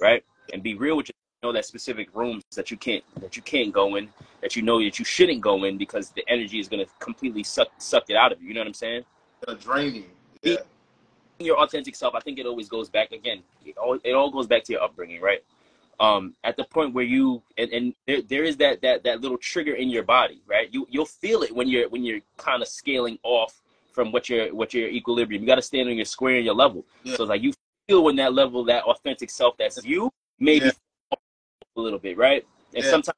[0.00, 0.24] right?
[0.52, 1.16] And be real with yourself.
[1.42, 4.08] Know that specific rooms that you can't that you can't go in,
[4.42, 7.68] that you know that you shouldn't go in because the energy is gonna completely suck
[7.78, 8.48] suck it out of you.
[8.48, 9.04] You know what I'm saying?
[9.46, 10.04] The draining.
[10.42, 10.56] Yeah.
[11.38, 13.42] your authentic self, I think it always goes back again.
[13.64, 15.42] It all, it all goes back to your upbringing, right?
[16.00, 19.38] Um, at the point where you and, and there, there is that that that little
[19.38, 20.68] trigger in your body, right?
[20.72, 23.62] You you'll feel it when you're when you're kind of scaling off
[23.92, 25.42] from what your what your equilibrium.
[25.42, 26.84] You got to stand on your square and your level.
[27.04, 27.16] Yeah.
[27.16, 27.52] So it's like you
[27.86, 30.72] feel when that level, that authentic self, that's you, maybe Yeah.
[31.76, 32.44] a little bit, right?
[32.74, 32.90] And Yeah.
[32.90, 33.16] sometimes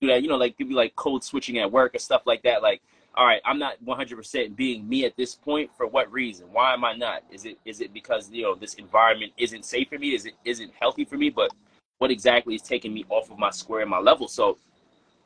[0.00, 2.22] you do that, you know, like give you like code switching at work or stuff
[2.26, 2.62] like that.
[2.62, 2.82] Like,
[3.14, 5.70] all right, I'm not 100% being me at this point.
[5.76, 6.46] For what reason?
[6.52, 7.22] Why am I not?
[7.30, 10.14] Is it is it because you know this environment isn't safe for me?
[10.14, 11.30] Is it isn't healthy for me?
[11.30, 11.52] But
[11.98, 14.28] what exactly is taking me off of my square and my level?
[14.28, 14.58] So,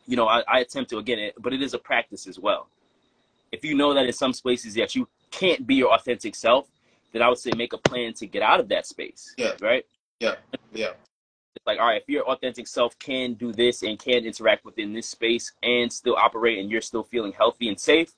[0.06, 2.68] you know, I, I attempt to again, it, but it is a practice as well.
[3.52, 6.68] If you know that in some spaces that you can't be your authentic self,
[7.12, 9.34] then I would say make a plan to get out of that space.
[9.36, 9.52] Yeah.
[9.60, 9.84] Right.
[10.20, 10.36] Yeah.
[10.72, 10.92] Yeah.
[11.54, 14.92] it's like, all right, if your authentic self can do this and can interact within
[14.92, 18.12] this space and still operate and you're still feeling healthy and safe,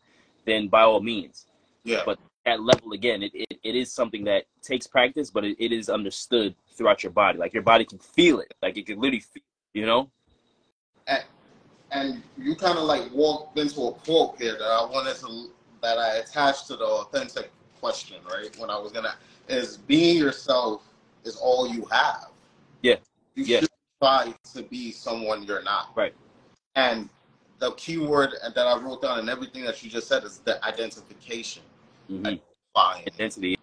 [0.44, 1.46] then by all means.
[1.82, 2.02] Yeah.
[2.06, 5.72] But at level again, it, it, it is something that takes practice, but it, it
[5.72, 7.38] is understood throughout your body.
[7.38, 8.54] Like your body can feel it.
[8.62, 9.42] Like it can literally feel,
[9.74, 10.10] you know?
[11.06, 11.24] and,
[11.92, 15.50] and you kind of like walked into a quote here that I wanted to
[15.82, 18.56] that I attached to the authentic question, right?
[18.58, 19.14] When I was gonna
[19.48, 20.82] is being yourself
[21.24, 22.28] is all you have.
[22.82, 22.96] Yeah.
[23.34, 23.60] You Yeah.
[23.60, 23.70] should
[24.02, 25.90] try to be someone you're not.
[25.96, 26.14] Right.
[26.76, 27.08] And
[27.58, 30.64] the key word that I wrote down and everything that you just said is the
[30.64, 31.62] identification.
[32.10, 32.40] Mhm.
[32.74, 33.04] Fine.
[33.06, 33.56] Intensity.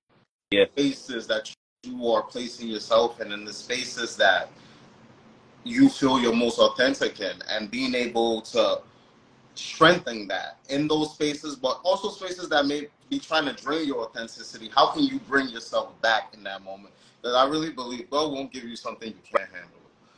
[0.53, 4.49] spaces that you are placing yourself in and in the spaces that
[5.63, 8.81] you feel you're most authentic in and being able to
[9.55, 13.99] strengthen that in those spaces but also spaces that may be trying to drain your
[14.05, 18.31] authenticity how can you bring yourself back in that moment because i really believe god
[18.31, 19.69] won't give you something you can't handle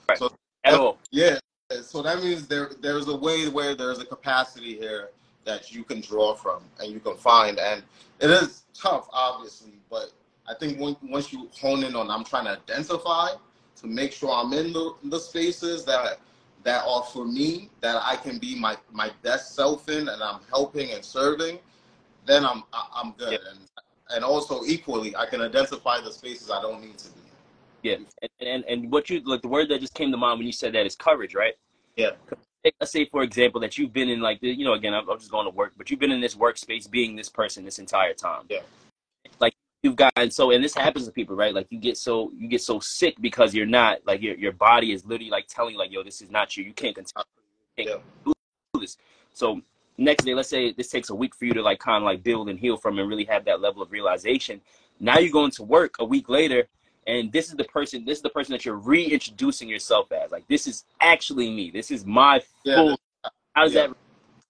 [0.09, 0.17] Right.
[0.19, 0.31] so
[0.63, 0.97] At all.
[1.11, 1.37] yeah
[1.81, 5.09] so that means there there's a way where there's a capacity here
[5.45, 7.83] that you can draw from and you can find and
[8.23, 10.11] it is tough obviously but
[10.49, 13.29] i think when, once you hone in on i'm trying to identify
[13.75, 16.19] to make sure i'm in the, the spaces that
[16.63, 20.41] that are for me that i can be my my best self in and i'm
[20.49, 21.59] helping and serving
[22.25, 23.51] then i'm I- i'm good Yeah.
[23.51, 23.59] and
[24.15, 27.21] and also equally i can identify the spaces i don't need to be
[27.83, 27.97] Yeah.
[28.21, 30.53] And, and and what you like the word that just came to mind when you
[30.53, 31.53] said that is courage, right?
[31.97, 32.11] Yeah.
[32.79, 35.19] Let's say, for example, that you've been in like the, you know, again, I'm, I'm
[35.19, 38.13] just going to work, but you've been in this workspace being this person this entire
[38.13, 38.43] time.
[38.49, 38.61] Yeah.
[39.39, 41.53] Like you've gotten so, and this happens to people, right?
[41.53, 44.93] Like you get so you get so sick because you're not like your your body
[44.93, 46.63] is literally like telling you like, yo, this is not you.
[46.63, 47.23] You can't continue
[47.77, 47.97] Yeah.
[48.25, 48.33] do
[48.79, 48.97] this.
[49.33, 49.61] So
[49.97, 52.23] next day, let's say this takes a week for you to like kind of like
[52.23, 54.61] build and heal from and really have that level of realization.
[54.99, 56.67] Now you're going to work a week later,
[57.07, 58.05] and this is the person.
[58.05, 60.31] This is the person that you're reintroducing yourself as.
[60.31, 61.71] Like this is actually me.
[61.71, 62.99] This is my Yeah, full.
[63.53, 63.87] How does yeah.
[63.87, 63.95] that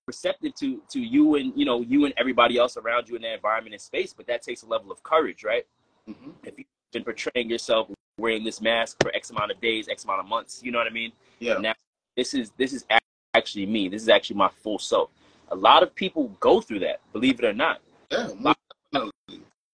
[0.07, 3.33] receptive to to you and you know you and everybody else around you in that
[3.35, 4.13] environment and space?
[4.13, 5.65] But that takes a level of courage, right?
[6.09, 6.33] Mhm.
[6.43, 7.89] If you've been portraying yourself
[8.19, 10.87] wearing this mask for X amount of days, X amount of months, you know what
[10.87, 11.11] I mean?
[11.39, 11.73] yeah Now,
[12.15, 12.85] this is this is
[13.33, 13.89] actually me.
[13.89, 15.09] This is actually my full self.
[15.49, 17.81] A lot of people go through that, believe it or not.
[18.11, 18.29] yeah.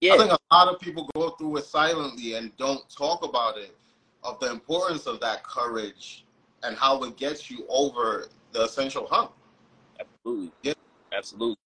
[0.01, 3.57] Yeah, I think a lot of people go through it silently and don't talk about
[3.57, 3.75] it,
[4.23, 6.25] of the importance of that courage
[6.63, 9.31] and how it gets you over the essential hump.
[9.99, 10.51] absolutely.
[10.63, 10.73] Yeah.
[11.13, 11.57] absolutely.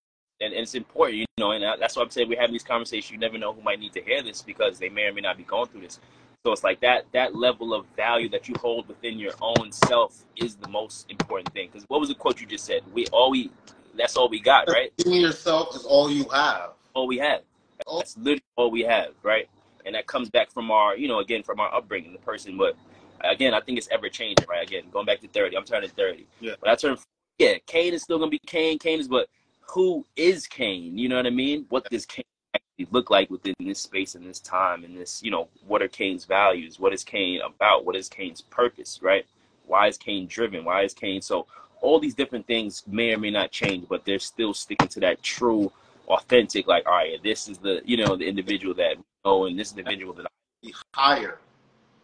[0.42, 3.12] And, and it's important, you know, and that's why I'm saying we have these conversations.
[3.12, 5.38] You never know who might need to hear this because they may or may not
[5.38, 6.00] be going through this.
[6.46, 10.26] So it's like that that level of value that you hold within your own self
[10.36, 11.70] is the most important thing.
[11.72, 12.82] Because what was the quote you just said?
[12.94, 13.50] We all we
[13.96, 14.92] that's all we got, right?
[15.06, 16.72] Being yourself is all you have.
[16.94, 17.44] all we have.
[17.92, 19.50] That's literally all we have, right?
[19.86, 22.58] And that comes back from our, you know, again from our upbringing, the person.
[22.58, 22.76] But
[23.22, 24.66] again, I think it's ever changing, right?
[24.66, 26.26] Again, going back to thirty, I'm turning thirty.
[26.40, 26.54] Yeah.
[26.62, 26.98] But I turn,
[27.38, 28.80] yeah, Kane is still gonna be Kane.
[28.80, 29.28] Kane is, but
[29.62, 30.98] who is Kane?
[30.98, 31.66] You know what I mean?
[31.70, 32.24] What does Kane
[32.56, 35.88] actually look like within this space and this time and this, you know, what are
[35.88, 36.80] Kane's values?
[36.80, 37.86] What is Kane about?
[37.86, 39.26] What is Kane's purpose, right?
[39.66, 40.66] Why is Kane driven?
[40.66, 41.48] Why is Kane so?
[41.82, 45.22] All these different things may or may not change, but they're still sticking to that
[45.22, 45.72] true
[46.08, 49.58] authentic, like, all right, this is the, you know, the individual that we know, and
[49.58, 50.28] this individual that
[50.62, 51.39] Be higher.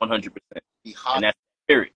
[0.02, 0.30] 100%.
[0.84, 1.16] Be higher.
[1.16, 1.92] And that's spirit.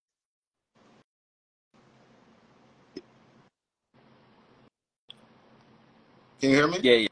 [6.40, 6.80] Can you hear me?
[6.82, 7.08] Yeah, yeah.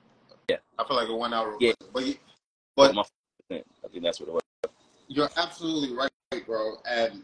[0.50, 0.58] Yeah.
[0.78, 1.74] I feel like it went out real Yeah.
[1.94, 2.16] But, you,
[2.78, 4.42] oh, but I think that's what it was.
[5.08, 6.12] you're absolutely right,
[6.46, 6.76] bro.
[6.90, 7.24] And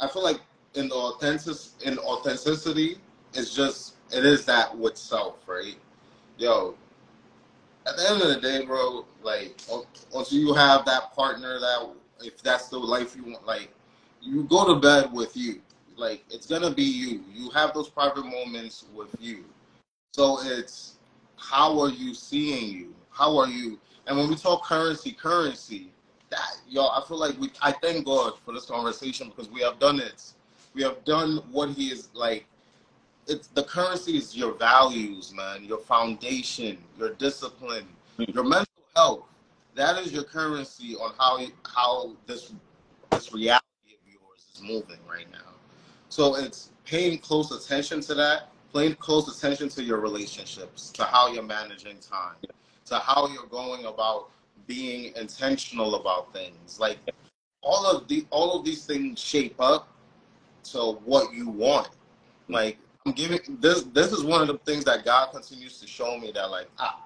[0.00, 0.40] I feel like
[0.74, 2.96] in the authentic in authenticity,
[3.34, 5.76] it's just it is that with self, right?
[6.42, 6.74] Yo,
[7.86, 9.54] at the end of the day, bro, like
[10.12, 11.88] until you have that partner that
[12.20, 13.68] if that's the life you want, like
[14.20, 15.60] you go to bed with you.
[15.96, 17.22] Like it's gonna be you.
[17.32, 19.44] You have those private moments with you.
[20.14, 20.96] So it's
[21.36, 22.92] how are you seeing you?
[23.10, 23.78] How are you?
[24.08, 25.92] And when we talk currency, currency,
[26.30, 27.52] that y'all, I feel like we.
[27.62, 30.32] I thank God for this conversation because we have done it.
[30.74, 32.46] We have done what He is like.
[33.26, 35.64] It's the currency is your values, man.
[35.64, 37.86] Your foundation, your discipline,
[38.18, 38.66] your mental
[38.96, 39.24] health.
[39.74, 42.52] That is your currency on how how this
[43.10, 45.52] this reality of yours is moving right now.
[46.08, 51.32] So it's paying close attention to that, paying close attention to your relationships, to how
[51.32, 52.36] you're managing time,
[52.86, 54.30] to how you're going about
[54.66, 56.78] being intentional about things.
[56.80, 56.98] Like
[57.62, 59.88] all of the all of these things shape up
[60.64, 61.90] to what you want.
[62.48, 66.18] Like I'm giving this this is one of the things that God continues to show
[66.18, 67.04] me that like ah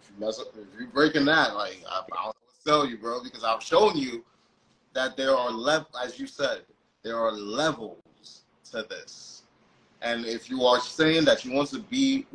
[0.00, 3.22] if you mess up if you're breaking that, like I, I don't tell you, bro,
[3.22, 4.24] because I've shown you
[4.94, 6.62] that there are level, as you said,
[7.02, 9.42] there are levels to this.
[10.02, 12.26] And if you are saying that you want to be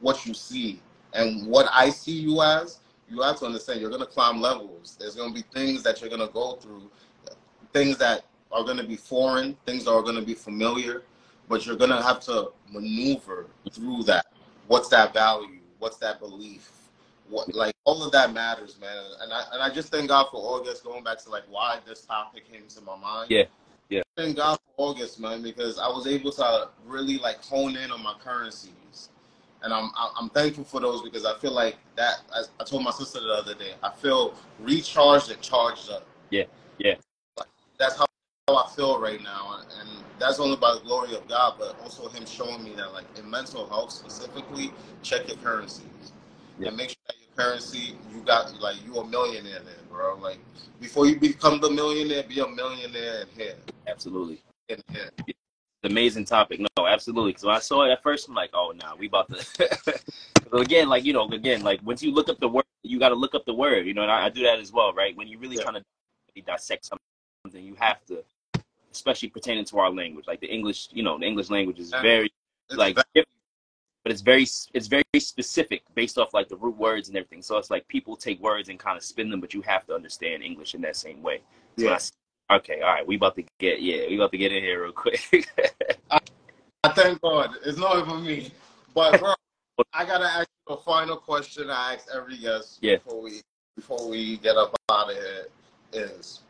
[0.00, 0.80] what you see
[1.14, 4.96] and what I see you as, you have to understand you're to climb levels.
[5.00, 6.90] There's to be things that you're to go through,
[7.72, 11.02] things that are to be foreign, things that are to be familiar,
[11.48, 14.26] but you're going to have to maneuver through that.
[14.66, 15.60] What's that value?
[15.78, 16.70] What's that belief?
[17.28, 18.96] What like all of that matters, man.
[19.20, 20.84] And I and I just thank God for August.
[20.84, 23.30] Going back to like why this topic came to my mind.
[23.30, 23.44] Yeah,
[23.90, 24.02] yeah.
[24.16, 28.02] Thank God for August, man, because I was able to really like hone in on
[28.02, 29.10] my currencies,
[29.62, 32.20] and I'm I'm thankful for those because I feel like that.
[32.36, 36.06] As I told my sister the other day, I feel recharged and charged up.
[36.30, 36.44] Yeah,
[36.78, 36.94] yeah.
[37.36, 38.06] Like, that's how
[38.56, 39.88] I feel right now, and
[40.18, 43.28] that's only by the glory of God, but also Him showing me that, like in
[43.28, 44.72] mental health specifically,
[45.02, 46.12] check your currencies
[46.58, 46.68] yeah.
[46.68, 50.16] and make sure that your currency you got like you a millionaire there, bro.
[50.16, 50.38] Like
[50.80, 53.54] before you become the millionaire, be a millionaire in here.
[53.86, 54.42] Absolutely.
[54.68, 55.10] In here.
[55.84, 56.60] Amazing topic.
[56.60, 57.30] No, absolutely.
[57.30, 60.00] Because when I saw it at first, I'm like, oh, no, nah, we about to.
[60.52, 63.14] again, like you know, again, like once you look up the word, you got to
[63.14, 63.86] look up the word.
[63.86, 65.16] You know, and I, I, do that as well, right?
[65.16, 65.62] When you really yeah.
[65.62, 68.24] trying to dissect something, you have to
[68.92, 70.26] especially pertaining to our language.
[70.26, 72.32] Like the English, you know, the English language is very
[72.70, 72.96] like,
[74.08, 77.42] but it's very it's very specific based off like the root words and everything.
[77.42, 79.94] So it's like people take words and kind of spin them, but you have to
[79.94, 81.40] understand English in that same way.
[81.76, 81.98] So yeah.
[82.50, 84.84] I, okay, all right, we about to get yeah, we about to get in here
[84.84, 85.20] real quick.
[86.10, 86.18] I,
[86.84, 87.50] I thank God.
[87.66, 88.50] It's not even me,
[88.94, 89.34] but bro,
[89.92, 91.70] I gotta ask you a final question.
[91.70, 92.96] I ask every guest yeah.
[92.96, 93.42] before we
[93.76, 95.46] before we get up out of here
[95.92, 96.40] is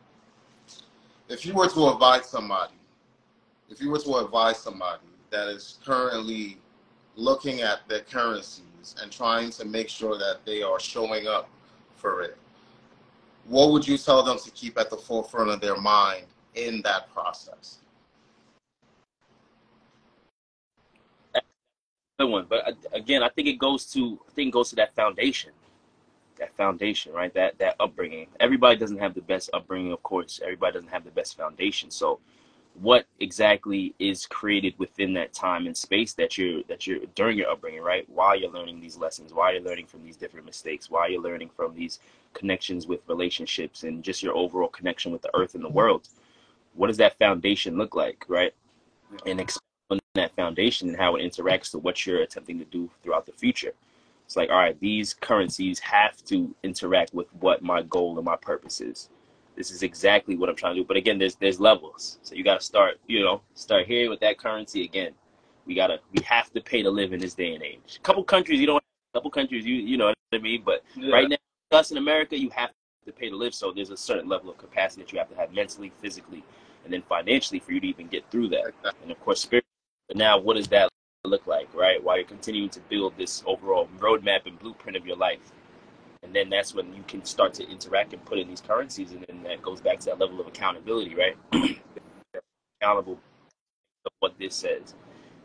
[1.29, 2.73] if you were to advise somebody,
[3.69, 6.57] if you were to advise somebody that is currently
[7.15, 11.47] looking at their currencies and trying to make sure that they are showing up
[11.95, 12.35] for it,
[13.45, 16.25] what would you tell them to keep at the forefront of their mind
[16.55, 17.77] in that process?
[22.17, 24.75] Good one, but uh, again, I think it goes to I think it goes to
[24.75, 25.51] that foundation
[26.39, 27.33] that foundation, right?
[27.33, 28.27] That that upbringing.
[28.39, 30.39] Everybody doesn't have the best upbringing, of course.
[30.43, 31.91] Everybody doesn't have the best foundation.
[31.91, 32.19] So,
[32.81, 37.49] what exactly is created within that time and space that you're that you're during your
[37.49, 38.09] upbringing, right?
[38.09, 41.49] While you're learning these lessons, while you're learning from these different mistakes, while you're learning
[41.55, 41.99] from these
[42.33, 46.07] connections with relationships and just your overall connection with the earth and the world.
[46.75, 48.53] What does that foundation look like, right?
[49.11, 49.39] And mm-hmm.
[49.39, 53.31] expand that foundation and how it interacts to what you're attempting to do throughout the
[53.31, 53.73] future.
[54.29, 58.35] It's like, all right, these currencies have to interact with what my goal and my
[58.35, 59.09] purpose is.
[59.55, 60.85] This is exactly what I'm trying to do.
[60.85, 62.19] But again, there's there's levels.
[62.21, 65.13] So you gotta start, you know, start here with that currency again.
[65.65, 67.97] We gotta we have to pay to live in this day and age.
[67.97, 68.83] A couple countries you don't
[69.15, 71.11] a couple countries you you know what I mean, but yeah.
[71.11, 71.37] right now
[71.71, 72.69] us in America you have
[73.07, 73.55] to pay to live.
[73.55, 76.43] So there's a certain level of capacity that you have to have mentally, physically,
[76.83, 78.73] and then financially for you to even get through that.
[79.01, 79.65] And of course spirit.
[80.07, 80.91] But now what does that
[81.25, 82.01] look like, right?
[82.01, 85.51] While you're continuing to build this overall roadmap and blueprint of your life.
[86.23, 89.11] And then that's when you can start to interact and put in these currencies.
[89.11, 91.37] And then that goes back to that level of accountability, right?
[92.81, 93.19] Accountable
[94.05, 94.95] of what this says.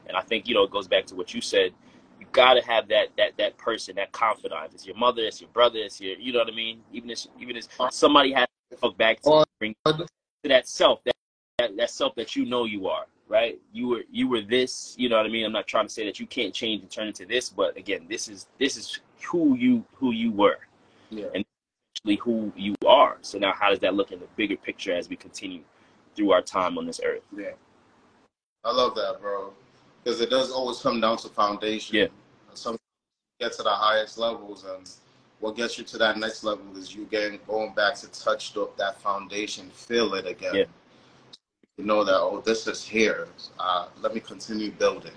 [0.07, 1.72] And I think, you know, it goes back to what you said.
[2.20, 4.72] You got to have that that that person, that confidant.
[4.72, 6.81] It's your mother, it's your brother, it's your, you know what I mean?
[6.93, 10.07] Even if, even if somebody has to look back to, bring to
[10.45, 11.14] that self, that,
[11.59, 13.59] that, that self that you know you are right?
[13.72, 15.45] You were you were this, you know what I mean?
[15.45, 18.07] I'm not trying to say that you can't change and turn into this, but again,
[18.09, 20.59] this is this is who you who you were.
[21.11, 21.27] Yeah.
[21.35, 21.45] And
[21.97, 23.18] actually who you are.
[23.22, 25.62] So now how does that look in the bigger picture as we continue
[26.14, 27.22] through our time on this earth?
[27.37, 27.53] Yeah.
[28.64, 29.53] I love that, bro.
[30.03, 31.97] Because it does always come down to foundation.
[31.97, 32.07] Yeah.
[32.55, 32.77] Some
[33.41, 34.91] get to the highest levels and
[35.41, 38.77] what gets you to that next level is you getting going back to touch up
[38.77, 40.55] that foundation, feel it again.
[40.55, 40.64] Yeah
[41.79, 43.29] you know that oh this is here.
[43.59, 45.12] Uh, let me continue building.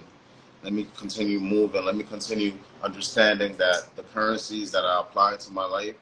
[0.64, 1.86] Let me continue moving.
[1.86, 2.54] Let me continue
[2.84, 5.96] understanding that the currencies that i apply to my life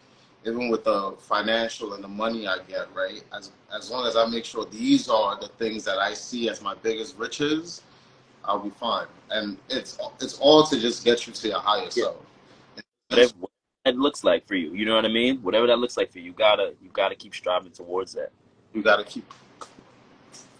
[0.45, 4.25] even with the financial and the money i get right as as long as i
[4.25, 7.81] make sure these are the things that i see as my biggest riches
[8.47, 9.07] i'll be fine.
[9.31, 12.17] And it's it's all to just get you to your higher self.
[13.09, 13.33] Whatever
[13.85, 15.37] that looks like for you you know what i mean?
[15.37, 18.31] Whatever that looks like for you you gotta you gotta keep striving towards that.
[18.73, 19.31] You gotta keep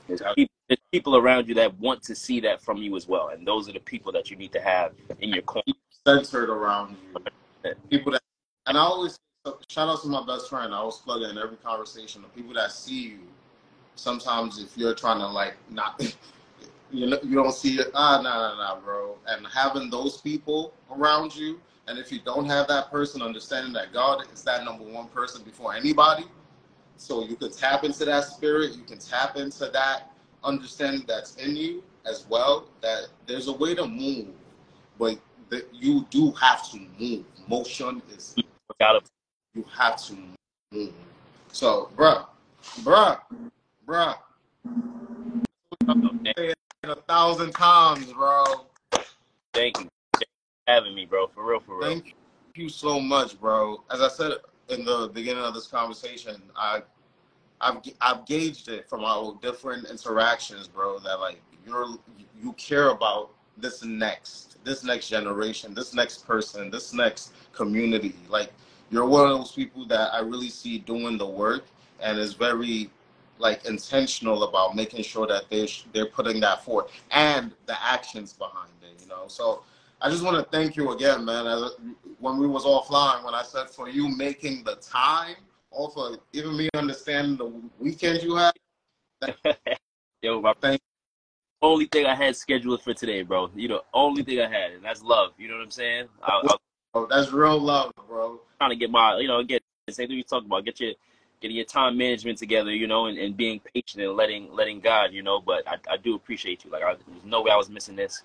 [0.08, 3.30] there's people, there's people around you that want to see that from you as well,
[3.30, 5.74] and those are the people that you need to have in your corner.
[6.06, 8.22] Centered around you, people that,
[8.68, 9.18] and I always
[9.68, 10.74] shout out to my best friend.
[10.74, 12.22] I always plug in every conversation.
[12.22, 13.20] The people that see you,
[13.96, 16.00] sometimes if you're trying to like not,
[16.92, 17.88] you know, you don't see it.
[17.94, 19.18] Ah, nah, nah, nah, bro.
[19.28, 23.94] And having those people around you, and if you don't have that person, understanding that
[23.94, 26.26] God is that number one person before anybody,
[26.98, 30.12] so you can tap into that spirit, you can tap into that
[30.44, 32.68] understanding that's in you as well.
[32.82, 34.28] That there's a way to move,
[34.98, 35.18] but
[35.50, 37.26] that you do have to move.
[37.48, 38.36] Motion is
[38.80, 39.02] Gotta
[39.54, 40.16] you have to
[40.72, 40.94] move.
[41.52, 42.26] So, bruh,
[42.82, 43.20] bruh,
[43.88, 44.18] bruh,
[46.26, 48.44] say it a thousand times, bro.
[49.54, 50.26] thank you for
[50.68, 51.28] having me, bro.
[51.28, 51.88] For real, for real.
[51.88, 52.16] Thank
[52.56, 53.84] you so much, bro.
[53.90, 54.34] As I said
[54.70, 56.82] in the beginning of this conversation, I,
[57.62, 61.00] I've I've gauged it from our different interactions, bro.
[61.00, 61.98] That like you're
[62.42, 68.16] you care about this next, this next generation, this next person, this next community.
[68.30, 68.52] Like
[68.90, 71.66] you're one of those people that I really see doing the work
[72.02, 72.90] and is very
[73.38, 78.72] like intentional about making sure that they they're putting that forth and the actions behind
[78.82, 79.02] it.
[79.02, 79.64] You know, so.
[80.06, 81.48] I just want to thank you again, man.
[81.48, 81.72] As,
[82.20, 85.34] when we was offline, when I said for you making the time,
[85.72, 88.54] also even me understanding the weekend you had.
[90.22, 90.80] Yo, my Thank-
[91.64, 93.50] only thing I had scheduled for today, bro.
[93.56, 95.32] You know, only thing I had, and that's love.
[95.40, 96.06] You know what I'm saying?
[96.22, 96.58] I, I'm
[96.94, 98.40] Oh, that's real love, bro.
[98.60, 100.66] trying to get my, you know, get the same thing we talked about.
[100.66, 100.94] Get your
[101.42, 105.14] getting your time management together, you know, and, and being patient and letting letting God,
[105.14, 105.42] you know.
[105.42, 106.70] But I, I do appreciate you.
[106.70, 108.22] Like, I, there's no way I was missing this.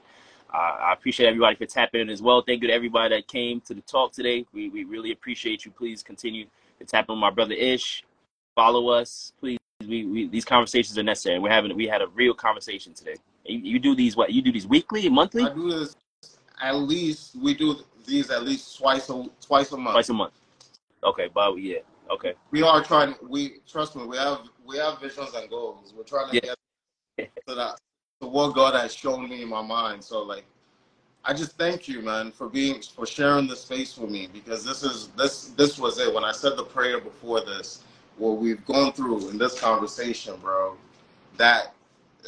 [0.52, 2.42] Uh, I appreciate everybody for tapping in as well.
[2.42, 4.44] Thank you to everybody that came to the talk today.
[4.52, 5.70] We, we really appreciate you.
[5.70, 6.46] Please continue
[6.78, 8.04] to tap on my brother Ish.
[8.56, 9.58] Follow us, please.
[9.86, 11.38] We, we these conversations are necessary.
[11.38, 13.14] We're having we had a real conversation today.
[13.46, 14.30] You, you do these what?
[14.32, 15.96] You do these weekly, monthly, I do this
[16.60, 17.36] at least.
[17.40, 17.76] We do
[18.06, 19.94] these at least twice a twice a month.
[19.94, 20.34] twice a month.
[21.02, 21.78] Okay, but yeah,
[22.10, 22.34] okay.
[22.50, 23.14] We are trying.
[23.26, 24.04] We trust me.
[24.04, 25.94] We have we have visions and goals.
[25.96, 26.54] We're trying to Yeah.
[27.16, 27.78] get to that
[28.28, 30.04] what God has shown me in my mind.
[30.04, 30.44] So like,
[31.24, 34.82] I just thank you, man, for being for sharing the space with me because this
[34.82, 36.12] is this this was it.
[36.12, 37.82] When I said the prayer before this,
[38.16, 40.76] what we've gone through in this conversation, bro,
[41.36, 41.74] that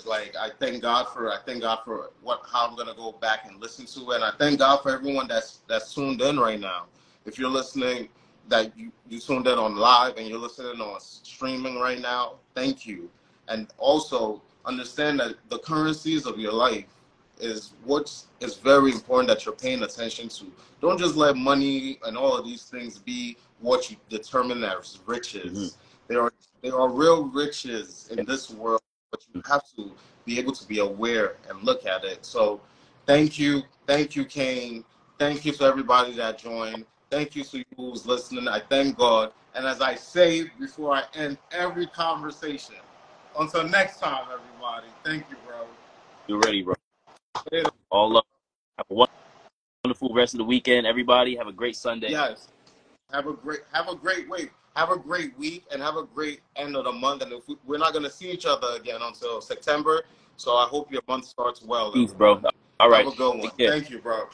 [0.06, 3.46] like I thank God for I thank God for what how I'm gonna go back
[3.46, 6.60] and listen to it, and I thank God for everyone that's that's tuned in right
[6.60, 6.84] now.
[7.24, 8.08] If you're listening,
[8.48, 12.86] that you you tuned in on live and you're listening on streaming right now, thank
[12.86, 13.10] you,
[13.48, 16.86] and also understand that the currencies of your life
[17.40, 20.46] is what's is very important that you're paying attention to.
[20.80, 25.52] Don't just let money and all of these things be what you determine as riches.
[25.52, 26.12] Mm-hmm.
[26.12, 26.32] There are
[26.62, 29.90] there are real riches in this world, but you have to
[30.24, 32.24] be able to be aware and look at it.
[32.24, 32.60] So
[33.06, 34.84] thank you, thank you, Kane.
[35.18, 36.86] Thank you to everybody that joined.
[37.10, 38.48] Thank you to you who's listening.
[38.48, 39.32] I thank God.
[39.54, 42.76] And as I say before I end every conversation,
[43.38, 44.86] until next time, everybody.
[45.04, 45.66] Thank you, bro.
[46.26, 46.74] You're ready, bro?
[47.50, 47.70] Later.
[47.90, 48.24] All love.
[48.78, 49.06] Have a
[49.84, 51.36] wonderful rest of the weekend, everybody.
[51.36, 52.10] Have a great Sunday.
[52.10, 52.48] Yes.
[53.12, 54.52] Have a great have a great week.
[54.74, 57.22] Have a great week and have a great end of the month.
[57.22, 60.02] And if we, we're not gonna see each other again until September,
[60.36, 61.92] so I hope your month starts well.
[61.92, 62.40] Peace, bro.
[62.80, 63.04] All right.
[63.04, 63.50] Have a good one.
[63.58, 64.28] Thank you, bro.